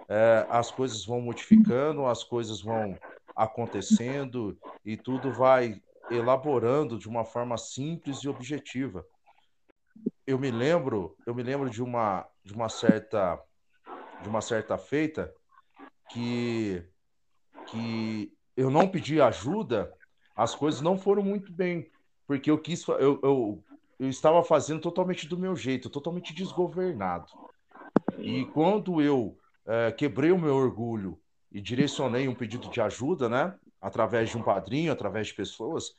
[0.08, 2.98] é, as coisas vão modificando, as coisas vão
[3.36, 9.06] acontecendo e tudo vai elaborando de uma forma simples e objetiva.
[10.26, 13.40] Eu me lembro, eu me lembro de uma de uma certa
[14.24, 15.34] de uma certa feita
[16.10, 16.84] que
[17.68, 19.94] que eu não pedi ajuda
[20.38, 21.90] as coisas não foram muito bem,
[22.28, 23.64] porque eu quis, eu, eu,
[23.98, 27.26] eu estava fazendo totalmente do meu jeito, totalmente desgovernado.
[28.20, 29.36] E quando eu
[29.66, 31.20] é, quebrei o meu orgulho
[31.52, 35.96] e direcionei um pedido de ajuda, né, através de um padrinho, através de pessoas,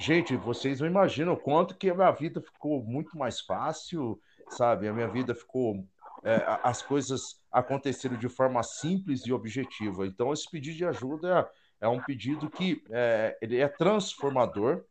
[0.00, 4.88] gente, vocês não imaginam o quanto que a minha vida ficou muito mais fácil, sabe?
[4.88, 5.86] A minha vida ficou
[6.24, 10.06] é, as coisas aconteceram de forma simples e objetiva.
[10.06, 11.48] Então, esse pedido de ajuda
[11.80, 14.82] é um pedido que é, ele é transformador,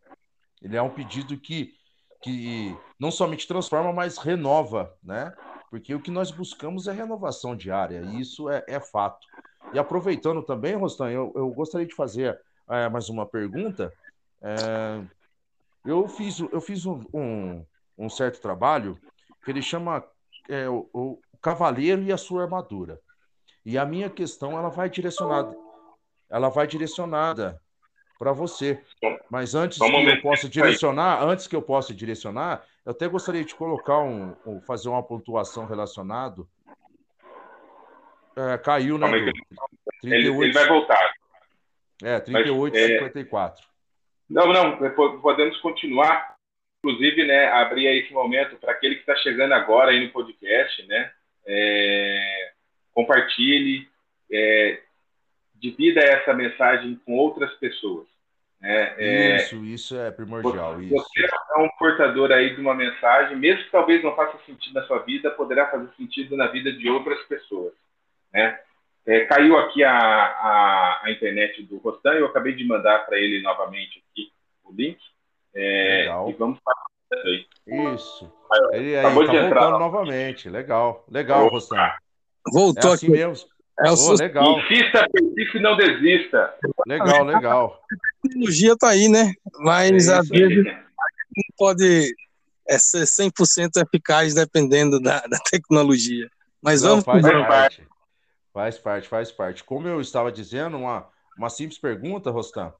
[0.62, 1.74] ele é um pedido que,
[2.22, 5.34] que não somente transforma, mas renova, né?
[5.72, 9.26] Porque o que nós buscamos é renovação diária, e isso é, é fato.
[9.74, 13.92] E aproveitando também, Rostan, eu, eu gostaria de fazer é, mais uma pergunta.
[14.40, 15.04] É,
[15.84, 17.66] eu fiz, eu fiz um, um,
[17.98, 19.00] um certo trabalho
[19.44, 20.04] que ele chama
[20.50, 23.00] é, o, o Cavaleiro e a sua armadura.
[23.66, 25.56] E a minha questão ela vai direcionada,
[26.30, 27.62] ela vai direcionada
[28.20, 28.82] para você.
[29.30, 33.56] Mas antes que eu possa direcionar, antes que eu possa direcionar, eu até gostaria de
[33.56, 36.48] colocar um, um fazer uma pontuação relacionado.
[38.36, 39.08] É, caiu, né?
[40.02, 41.14] 38, ele, ele, vai voltar.
[42.02, 43.64] É, 38 Mas, 54.
[43.64, 43.68] É...
[44.30, 44.78] Não, não,
[45.22, 46.33] podemos continuar.
[46.84, 51.12] Inclusive, né, abrir esse momento para aquele que está chegando agora aí no podcast, né?
[51.46, 52.52] É,
[52.94, 53.88] compartilhe,
[54.30, 54.82] é,
[55.56, 58.06] divida essa mensagem com outras pessoas.
[58.60, 58.96] Né?
[58.98, 60.76] É, isso, isso é primordial.
[60.76, 60.94] Você, isso.
[60.94, 64.84] você é um portador aí de uma mensagem, mesmo que talvez não faça sentido na
[64.84, 67.74] sua vida, poderá fazer sentido na vida de outras pessoas.
[68.34, 68.60] Né?
[69.06, 73.42] É, caiu aqui a, a, a, internet do Rostan, eu acabei de mandar para ele
[73.42, 74.32] novamente aqui
[74.64, 74.98] o link.
[75.56, 76.30] É, Legal.
[76.30, 76.60] E vamos.
[77.96, 78.32] Isso.
[78.72, 80.50] Ele aí, tá voltando novamente.
[80.50, 81.92] Legal, legal, Rostan.
[82.52, 83.16] Voltou é assim aqui.
[83.16, 83.48] mesmo.
[83.80, 84.60] É o oh, legal.
[84.60, 86.54] Insista, persista e não desista.
[86.86, 87.82] Legal, legal.
[87.92, 89.34] A tecnologia está aí, né?
[89.60, 92.14] Mas é às vezes não pode
[92.68, 96.30] é, ser 100% eficaz dependendo da, da tecnologia.
[96.62, 97.88] Mas não, vamos faz parte.
[98.54, 99.64] Faz parte, faz parte.
[99.64, 102.72] Como eu estava dizendo, uma, uma simples pergunta, Rostam.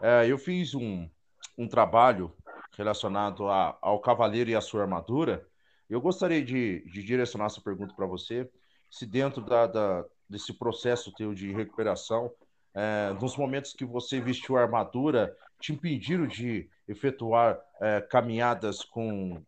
[0.00, 1.08] É, eu fiz um,
[1.56, 2.32] um trabalho
[2.76, 5.46] relacionado a, ao cavaleiro e a sua armadura.
[5.88, 8.50] Eu gostaria de, de direcionar essa pergunta para você
[8.90, 12.32] se dentro da, da, desse processo teu de recuperação,
[12.74, 19.42] é, nos momentos que você vestiu a armadura, te impediram de efetuar é, caminhadas com,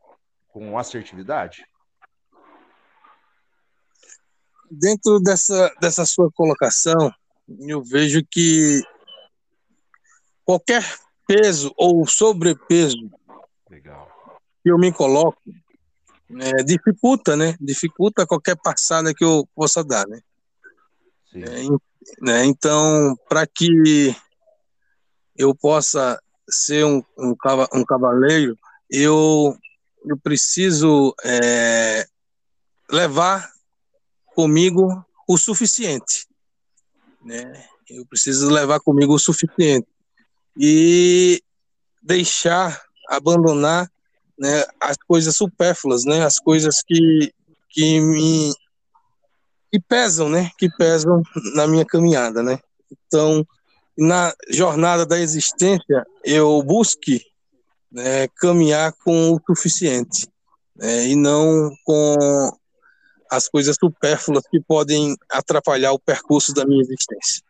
[0.48, 1.66] com assertividade?
[4.70, 7.12] Dentro dessa, dessa sua colocação,
[7.60, 8.82] eu vejo que
[10.44, 10.82] qualquer
[11.28, 13.10] peso ou sobrepeso
[13.68, 14.08] Legal.
[14.64, 15.38] que eu me coloco
[16.40, 17.54] é, dificulta, né?
[17.60, 20.20] Dificulta qualquer passada que eu possa dar, né?
[21.34, 22.44] É, né?
[22.46, 24.16] Então, para que
[25.36, 26.18] eu possa
[26.48, 27.34] ser um, um,
[27.74, 28.58] um cavaleiro,
[28.90, 29.54] eu,
[30.06, 32.06] eu preciso é,
[32.90, 33.50] levar
[34.34, 36.26] comigo o suficiente,
[37.22, 37.66] né?
[37.90, 39.86] Eu preciso levar comigo o suficiente
[40.58, 41.40] e
[42.02, 43.88] deixar, abandonar
[44.38, 47.32] né, as coisas supérfluas, né, as coisas que,
[47.70, 48.52] que me
[49.70, 51.22] que pesam, né, que pesam
[51.54, 52.58] na minha caminhada, né.
[52.90, 53.46] Então,
[53.96, 57.22] na jornada da existência, eu busque
[57.92, 60.26] né, caminhar com o suficiente
[60.76, 62.50] né, e não com
[63.30, 67.42] as coisas supérfluas que podem atrapalhar o percurso da minha existência.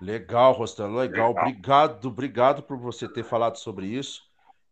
[0.00, 1.30] Legal, Rostano, legal.
[1.30, 4.28] Obrigado, obrigado por você ter falado sobre isso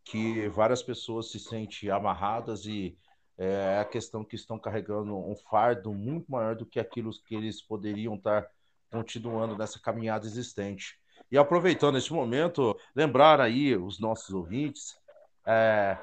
[0.06, 2.96] que várias pessoas se sentem amarradas e
[3.36, 7.60] é a questão que estão carregando um fardo muito maior do que aquilo que eles
[7.60, 8.46] poderiam estar
[8.90, 10.96] continuando nessa caminhada existente.
[11.30, 14.96] E aproveitando esse momento, lembrar aí os nossos ouvintes
[15.44, 15.98] é,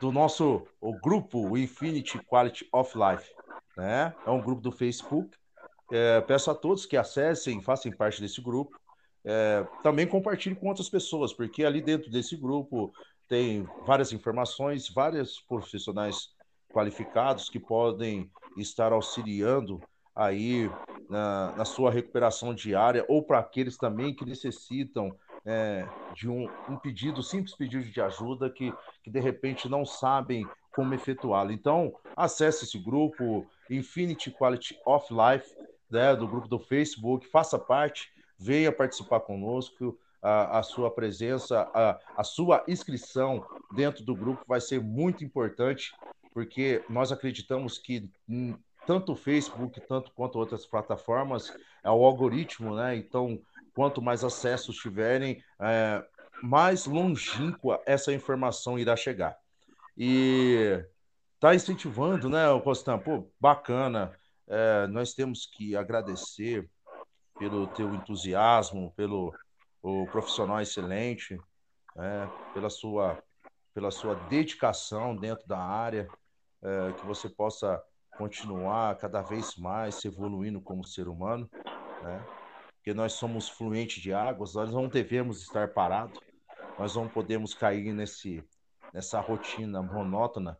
[0.00, 3.28] do nosso o grupo o Infinity Quality of Life.
[3.76, 4.14] Né?
[4.24, 5.36] É um grupo do Facebook.
[5.92, 8.80] É, peço a todos que acessem, façam parte desse grupo.
[9.22, 12.92] É, também compartilhe com outras pessoas, porque ali dentro desse grupo
[13.28, 16.30] tem várias informações, vários profissionais
[16.72, 19.80] qualificados que podem estar auxiliando
[20.16, 20.70] aí
[21.10, 25.14] na, na sua recuperação diária ou para aqueles também que necessitam
[25.44, 28.72] é, de um, um, pedido, simples pedido de ajuda que,
[29.02, 31.52] que de repente não sabem como efetuá-lo.
[31.52, 35.54] Então, acesse esse grupo Infinity Quality of Life,
[35.92, 41.98] né, do grupo do Facebook, faça parte, venha participar conosco a, a sua presença, a,
[42.16, 45.92] a sua inscrição dentro do grupo vai ser muito importante,
[46.32, 51.52] porque nós acreditamos que hum, tanto o Facebook, tanto quanto outras plataformas,
[51.84, 52.96] é o algoritmo, né?
[52.96, 53.40] Então,
[53.74, 56.04] quanto mais acessos tiverem, é,
[56.42, 59.36] mais longínqua essa informação irá chegar.
[59.96, 60.84] E
[61.38, 62.98] tá incentivando, né, Costan?
[62.98, 64.12] Pô, bacana.
[64.54, 66.68] É, nós temos que agradecer
[67.38, 69.34] pelo teu entusiasmo, pelo,
[69.82, 71.40] o profissional excelente,
[71.96, 73.18] é, pela, sua,
[73.72, 76.06] pela sua dedicação dentro da área,
[76.60, 77.82] é, que você possa
[78.18, 81.48] continuar cada vez mais se evoluindo como ser humano,
[82.02, 82.22] né?
[82.74, 86.20] porque nós somos fluentes de águas, nós não devemos estar parados,
[86.78, 88.44] nós não podemos cair nesse,
[88.92, 90.58] nessa rotina monótona,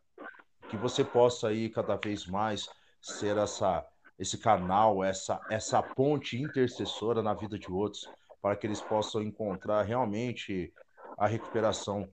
[0.70, 2.70] que você possa ir cada vez mais
[3.02, 3.84] ser essa,
[4.18, 8.08] esse canal, essa, essa ponte intercessora na vida de outros,
[8.40, 10.72] para que eles possam encontrar realmente
[11.18, 12.08] a recuperação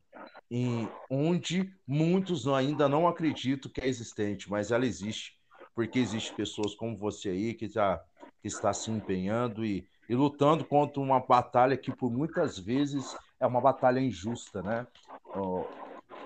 [0.51, 5.37] em onde muitos ainda não acreditam que é existente, mas ela existe,
[5.75, 8.01] porque existe pessoas como você aí que, já,
[8.41, 13.45] que está se empenhando e, e lutando contra uma batalha que por muitas vezes é
[13.45, 14.87] uma batalha injusta, né?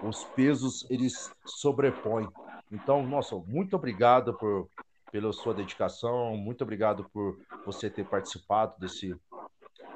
[0.02, 2.28] os pesos eles sobrepõem.
[2.74, 4.68] Então, nossa, muito obrigado por
[5.12, 9.16] pela sua dedicação, muito obrigado por você ter participado desse,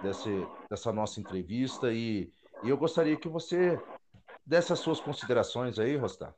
[0.04, 2.30] desse dessa nossa entrevista e,
[2.64, 3.82] e eu gostaria que você
[4.46, 6.36] dessas suas considerações aí, Rostar.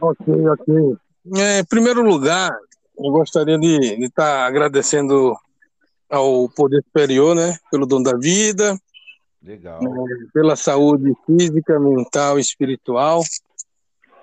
[0.00, 0.96] Ok, ok.
[1.36, 2.56] É, em primeiro lugar,
[2.96, 5.34] eu gostaria de estar tá agradecendo
[6.08, 8.78] ao Poder Superior, né, pelo dom da vida,
[9.42, 9.82] Legal.
[9.82, 13.22] Né, pela saúde física, mental e espiritual.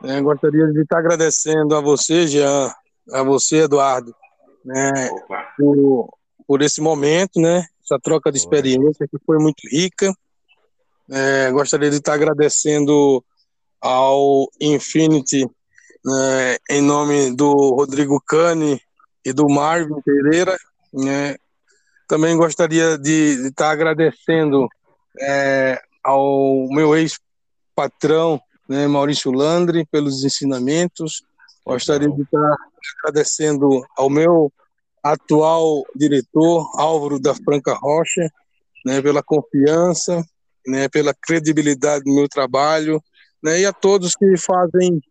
[0.04, 2.72] É, gostaria de estar agradecendo a você, Jean,
[3.12, 4.14] a você, Eduardo,
[4.64, 4.92] né,
[5.58, 6.10] por,
[6.46, 10.14] por esse momento, né, essa troca de experiência que foi muito rica.
[11.10, 13.24] É, gostaria de estar agradecendo
[13.82, 15.50] ao Infinity,
[16.06, 18.80] né, em nome do Rodrigo Cane
[19.26, 20.56] e do Marvin Pereira.
[20.94, 21.38] Né.
[22.08, 24.68] Também gostaria de, de estar agradecendo
[25.20, 31.24] é, ao meu ex-patrão, né, Maurício Landre, pelos ensinamentos.
[31.66, 32.56] Gostaria de estar
[33.00, 34.52] agradecendo ao meu
[35.04, 38.30] atual diretor, Álvaro da Franca Rocha,
[38.86, 40.26] né, pela confiança
[40.68, 43.02] né, pela credibilidade do meu trabalho,
[43.42, 45.02] né, e a todos que fazem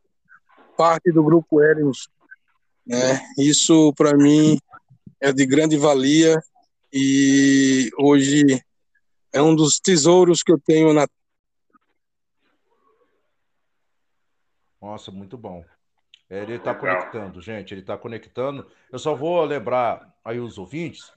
[0.76, 2.08] parte do Grupo Hermes.
[2.86, 3.20] Né?
[3.38, 4.58] Isso, para mim,
[5.20, 6.38] é de grande valia
[6.92, 8.62] e hoje
[9.32, 11.08] é um dos tesouros que eu tenho na.
[14.86, 15.64] Nossa, muito bom.
[16.30, 18.70] Ele está conectando, gente, ele está conectando.
[18.90, 21.12] Eu só vou lembrar aí os ouvintes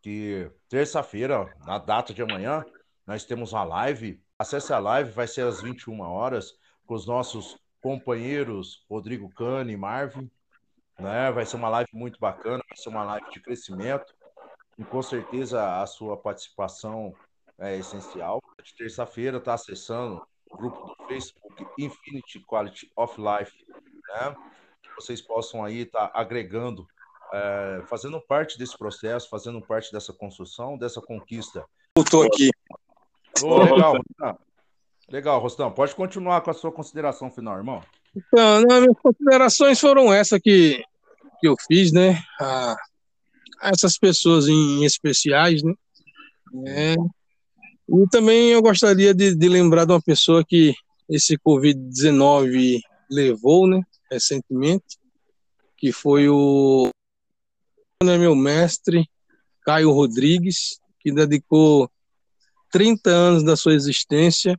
[0.00, 2.64] que terça-feira, na data de amanhã,
[3.06, 4.18] nós temos uma live.
[4.38, 9.76] Acesse a live, vai ser às 21 horas, com os nossos companheiros Rodrigo Cane e
[9.76, 10.30] Marvin.
[10.98, 11.30] Né?
[11.32, 14.14] Vai ser uma live muito bacana, vai ser uma live de crescimento.
[14.78, 17.14] E com certeza a sua participação
[17.58, 18.42] é essencial.
[18.64, 20.26] De terça-feira, está acessando
[20.56, 23.52] grupo do Facebook Infinity Quality of Life,
[24.08, 24.34] né?
[24.82, 26.86] Que vocês possam aí estar tá agregando,
[27.32, 31.64] é, fazendo parte desse processo, fazendo parte dessa construção, dessa conquista.
[31.98, 32.50] Estou aqui.
[33.42, 34.38] Oh, legal, Rostão.
[35.08, 35.72] Legal, Rostão.
[35.72, 37.82] Pode continuar com a sua consideração final, irmão.
[38.14, 40.82] Então, não, minhas considerações foram essas que,
[41.40, 42.22] que eu fiz, né?
[42.40, 42.76] A,
[43.60, 45.74] a essas pessoas em, em especiais, né?
[46.66, 46.94] É,
[47.88, 50.74] e também eu gostaria de, de lembrar de uma pessoa que
[51.08, 52.80] esse Covid-19
[53.10, 53.80] levou, né,
[54.10, 54.98] recentemente,
[55.76, 56.88] que foi o
[58.02, 59.08] né, meu mestre,
[59.64, 61.88] Caio Rodrigues, que dedicou
[62.72, 64.58] 30 anos da sua existência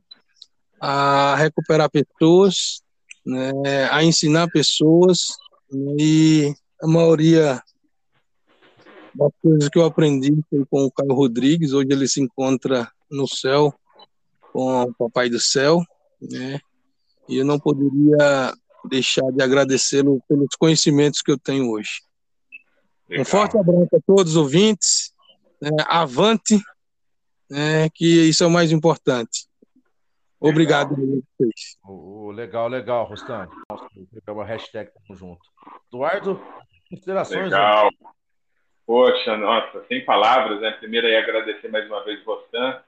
[0.80, 2.82] a recuperar pessoas,
[3.26, 3.52] né,
[3.90, 5.28] a ensinar pessoas,
[5.98, 7.62] e a maioria
[9.14, 13.26] das coisas que eu aprendi foi com o Caio Rodrigues, hoje ele se encontra no
[13.26, 13.74] céu
[14.52, 15.82] com o Papai do Céu,
[16.20, 16.58] né,
[17.28, 18.52] e eu não poderia
[18.84, 22.00] deixar de agradecê-lo pelos conhecimentos que eu tenho hoje.
[23.08, 23.22] Legal.
[23.22, 25.12] Um forte abraço a todos os ouvintes,
[25.60, 26.58] né, avante,
[27.50, 29.48] né, que isso é o mais importante.
[30.40, 32.30] Obrigado legal.
[32.32, 33.52] legal, legal, Rostante.
[34.28, 35.40] Uma hashtag tamo junto.
[35.88, 36.40] Eduardo,
[36.88, 37.44] considerações?
[37.44, 37.86] Legal.
[37.86, 38.10] Né?
[38.86, 40.70] Poxa, nossa, sem palavras, né?
[40.72, 42.80] Primeiro aí agradecer mais uma vez Rostan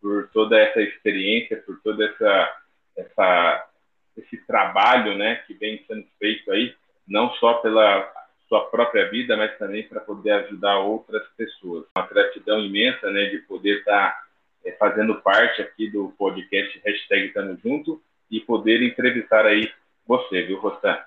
[0.00, 2.56] por toda essa experiência, por toda essa,
[2.96, 3.70] essa
[4.16, 6.74] esse trabalho, né, que vem sendo feito aí,
[7.06, 8.12] não só pela
[8.48, 11.86] sua própria vida, mas também para poder ajudar outras pessoas.
[11.96, 14.24] Uma gratidão imensa, né, de poder estar tá,
[14.64, 19.70] é, fazendo parte aqui do podcast hashtag Tamo Junto e poder entrevistar aí
[20.06, 20.98] você, viu, Rostan?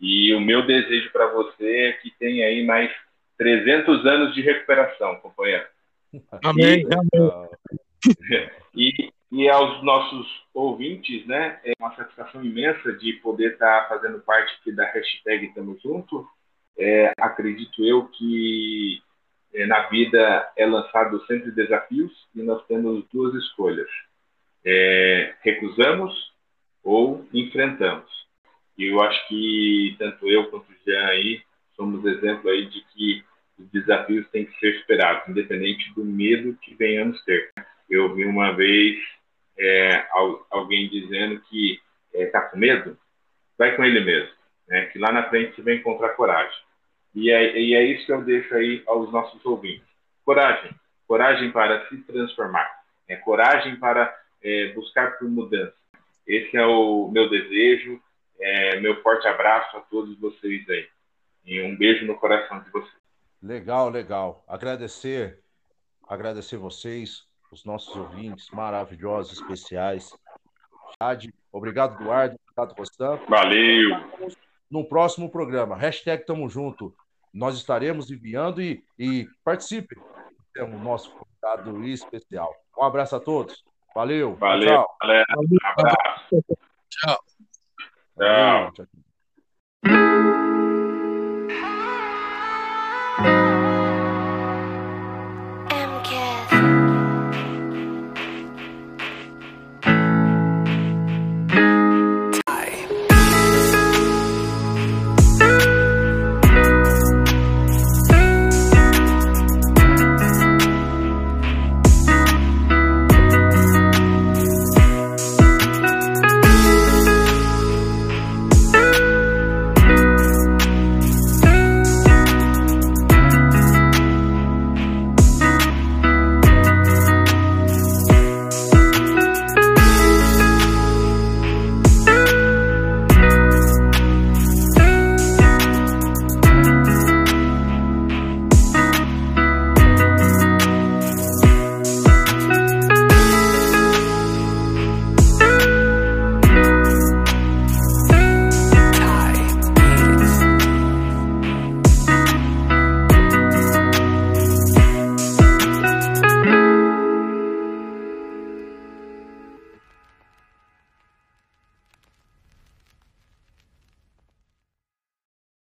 [0.00, 2.90] E o meu desejo para você é que tenha aí mais
[3.36, 5.66] 300 anos de recuperação, companheiro.
[6.44, 6.82] Amém.
[6.82, 7.48] E, amém.
[8.74, 14.54] e, e aos nossos ouvintes, né, é uma satisfação imensa de poder estar fazendo parte
[14.60, 16.26] aqui da hashtag Tamo Junto
[16.78, 19.00] é, acredito eu que
[19.54, 23.88] é, na vida é lançado sempre desafios e nós temos duas escolhas:
[24.64, 26.32] é, recusamos
[26.82, 28.10] ou enfrentamos.
[28.76, 31.42] E eu acho que tanto eu quanto o Jean aí
[31.76, 33.24] somos exemplo aí de que
[33.58, 37.52] os desafios têm que ser superados, independente do medo que venhamos ter.
[37.92, 38.98] Eu vi uma vez
[39.58, 40.06] é,
[40.50, 41.80] alguém dizendo que
[42.12, 42.98] está é, com medo,
[43.58, 44.86] vai com ele mesmo né?
[44.86, 46.58] que lá na frente você vai encontrar coragem.
[47.14, 49.86] E é, e é isso que eu deixo aí aos nossos ouvintes.
[50.24, 50.70] Coragem.
[51.06, 52.70] Coragem para se transformar.
[53.06, 55.74] É coragem para é, buscar por mudança.
[56.26, 58.00] Esse é o meu desejo.
[58.40, 60.88] É, meu forte abraço a todos vocês aí.
[61.44, 63.02] E um beijo no coração de vocês.
[63.42, 64.44] Legal, legal.
[64.48, 65.40] Agradecer,
[66.08, 70.16] agradecer vocês, os nossos ouvintes maravilhosos, especiais.
[71.00, 72.36] Jade, obrigado, Eduardo.
[72.48, 73.20] Obrigado, Rostam.
[73.28, 73.90] Valeu.
[74.70, 76.94] No próximo programa, hashtag Tamo Junto.
[77.32, 79.96] Nós estaremos enviando e, e participe.
[80.54, 82.54] Temos o nosso convidado especial.
[82.76, 83.64] Um abraço a todos.
[83.94, 84.34] Valeu.
[84.36, 84.96] Valeu, tchau.
[85.00, 85.26] galera.
[85.36, 86.44] Um abraço.
[86.88, 87.18] Tchau.
[88.18, 88.72] Tchau.
[88.72, 88.86] tchau.